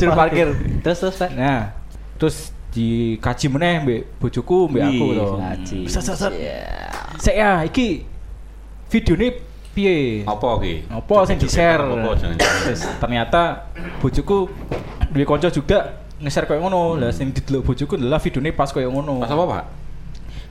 juru 0.00 0.12
parkir. 0.12 0.48
Terus 0.82 0.98
terus 0.98 1.16
Pak. 1.16 1.30
Nah, 1.38 1.70
terus 2.18 2.50
dikaji 2.74 3.46
meneh 3.48 3.74
mbek 3.80 4.00
bojoku 4.20 4.68
mbek 4.68 4.82
aku 4.84 5.06
to. 5.14 5.26
Iya. 6.36 6.60
Sek 7.16 7.34
ya 7.38 7.64
iki 7.64 8.04
videone 8.92 9.40
piye? 9.72 10.26
Apa 10.28 10.60
ki? 10.60 10.88
Apa 10.92 11.16
sing 11.24 11.36
di-share? 11.40 11.84
Terus 12.20 12.82
ternyata 13.00 13.70
bojoku 14.02 14.50
duwe 15.12 15.24
kanca 15.24 15.48
juga 15.48 16.04
nge-share 16.20 16.48
koyo 16.48 16.60
ngono. 16.64 17.00
Lah 17.00 17.12
sing 17.14 17.32
didelok 17.32 17.72
bojoku 17.72 17.96
adalah 17.96 18.20
videone 18.20 18.50
pas 18.52 18.68
koyo 18.72 18.92
ngono. 18.92 19.20
Pas 19.22 19.32
apa, 19.32 19.44
Pak? 19.44 19.64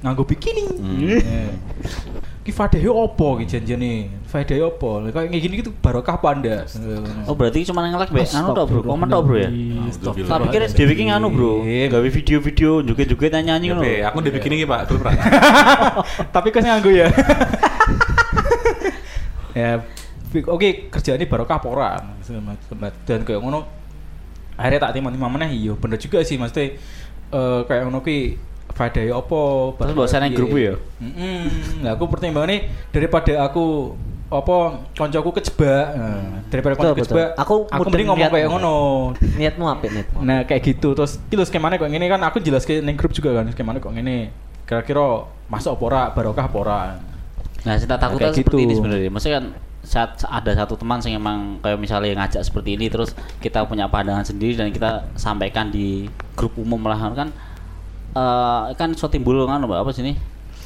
Nganggo 0.05 0.23
bikini. 0.25 0.65
Hmm. 0.69 1.49
Ki 2.45 2.53
faedahe 2.53 2.85
opo 2.85 3.41
ki 3.41 3.49
janjane? 3.49 4.05
Faedahe 4.29 4.61
opo? 4.61 5.01
Lah 5.01 5.09
Kayak 5.09 5.33
gini 5.33 5.65
gitu 5.65 5.73
barokah 5.81 6.21
apa 6.21 6.37
ndak? 6.37 6.69
Oh 7.25 7.33
berarti 7.33 7.65
cuma 7.65 7.81
ngelak 7.89 8.13
be, 8.13 8.21
anu 8.21 8.53
tok 8.53 8.65
bro, 8.69 8.79
komen 8.85 9.09
tok 9.09 9.21
bro 9.25 9.37
ya. 9.41 9.49
Alhamdulillah. 9.49 10.29
Tak 10.29 10.37
pikir 10.45 10.61
Dewi 10.77 10.93
ki 10.93 11.03
nganu 11.09 11.33
bro, 11.33 11.65
gawe 11.65 12.05
video-video 12.05 12.85
joget-joget 12.85 13.33
nyanyi 13.41 13.65
Ya, 13.65 13.73
ngono. 13.73 13.81
Be, 13.81 13.93
aku 14.05 14.15
udah 14.21 14.33
bikin 14.37 14.61
ini 14.61 14.65
Pak, 14.69 14.81
dulu 14.85 14.97
pernah. 15.01 15.17
Tapi 16.37 16.47
kau 16.53 16.61
nganggo 16.61 16.93
ya. 16.93 17.09
ya, 19.57 19.81
oke 20.45 20.69
kerjaan 20.93 21.17
ini 21.17 21.25
barokah 21.25 21.57
apa 21.57 21.65
ora? 21.65 21.97
Dan 23.09 23.25
kayak 23.25 23.41
ngono 23.41 23.65
akhirnya 24.53 24.85
tak 24.85 25.01
timang-timang 25.01 25.33
meneh 25.33 25.49
iya 25.51 25.73
bener 25.75 25.99
juga 25.99 26.21
sih 26.21 26.37
mesti 26.39 26.77
eh 27.33 27.61
kayak 27.67 27.89
ngono 27.89 28.05
ki 28.05 28.37
faedahe 28.75 29.09
apa 29.09 29.41
Terus 29.79 29.93
mbok 29.95 30.07
share 30.11 30.21
nang 30.21 30.35
grup 30.35 30.51
ya? 30.53 30.75
Heeh. 30.99 31.47
Nah, 31.79 31.95
aku 31.95 32.11
pertimbangannya 32.11 32.67
daripada 32.91 33.31
aku 33.47 33.95
apa 34.25 34.83
koncoku 34.97 35.29
kejebak 35.37 35.85
nah, 35.95 36.41
daripada 36.49 36.73
koncoku 36.75 37.05
kejebak 37.05 37.37
Aku 37.39 37.69
aku 37.71 37.81
mending 37.87 38.09
ngomong 38.09 38.25
niat. 38.25 38.33
kayak 38.33 38.47
ngono 38.51 38.75
Niatmu 39.37 39.63
apa 39.69 39.85
niatmu? 39.85 40.17
Nah 40.25 40.43
kayak 40.43 40.61
gitu 40.65 40.97
terus 40.97 41.21
iki 41.29 41.37
lho 41.39 41.45
skemane 41.45 41.77
kok 41.77 41.87
ngene 41.87 42.05
kan 42.09 42.19
aku 42.25 42.41
jelas 42.41 42.65
ke 42.65 42.81
ning 42.81 42.97
grup 42.97 43.13
juga 43.15 43.37
kan 43.37 43.47
skemane 43.53 43.77
kok 43.79 43.93
ngene 43.93 44.33
kira-kira 44.65 45.29
masuk 45.45 45.77
apa 45.77 45.83
ora 45.85 46.01
barokah 46.11 46.45
apa 46.49 46.57
ora 46.57 46.79
Nah, 47.65 47.81
saya 47.81 47.97
tak 47.97 48.01
takut 48.05 48.21
seperti 48.21 48.45
gitu. 48.45 48.57
ini 48.61 48.73
sebenarnya. 48.77 49.09
Maksudnya 49.09 49.35
kan 49.41 49.45
saat 49.85 50.21
ada 50.25 50.51
satu 50.53 50.77
teman 50.77 50.97
yang 51.01 51.21
emang 51.21 51.61
kayak 51.61 51.77
misalnya 51.77 52.13
ngajak 52.25 52.41
seperti 52.41 52.73
ini 52.73 52.89
terus 52.89 53.13
kita 53.37 53.65
punya 53.69 53.85
pandangan 53.85 54.25
sendiri 54.25 54.57
dan 54.57 54.73
kita 54.73 55.05
sampaikan 55.13 55.69
di 55.69 56.09
grup 56.33 56.57
umum 56.57 56.81
lah 56.85 56.97
kan 57.13 57.29
uh, 58.15 58.71
kan 58.73 58.89
so 58.95 59.11
timbul 59.11 59.45
kan 59.45 59.61
apa 59.61 59.91
sini 59.91 60.15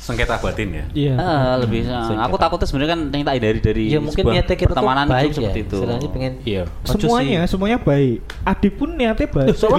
sengketa 0.09 0.41
batin 0.41 0.69
ya. 0.73 0.85
Iya. 0.97 1.13
Uh, 1.21 1.53
lebih 1.61 1.85
hmm. 1.85 2.01
sengketa. 2.09 2.25
aku 2.25 2.35
takutnya 2.41 2.65
sebenarnya 2.65 2.91
kan 2.97 2.99
yang 3.13 3.25
tak 3.29 3.35
dari 3.37 3.59
dari 3.61 3.83
ya, 3.93 3.99
mungkin 4.01 4.23
niatnya 4.25 4.55
kita 4.57 4.73
pertemanan 4.73 5.05
tuh 5.05 5.13
baik 5.13 5.29
itu 5.29 5.29
ya. 5.29 5.37
seperti 5.37 5.59
itu. 5.61 5.77
Sebenarnya 5.77 6.09
pengen 6.09 6.33
iya. 6.41 6.63
semuanya 6.81 7.39
sih. 7.45 7.49
semuanya 7.53 7.77
baik. 7.77 8.19
Adi 8.41 8.69
pun 8.73 8.89
niatnya 8.97 9.27
baik. 9.29 9.53
so, 9.53 9.69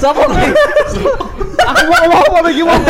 Sopo? 0.00 0.22
Aku 1.62 1.82
mau 1.92 2.04
mau 2.08 2.24
mau 2.32 2.40
lagi 2.40 2.62
mau. 2.64 2.80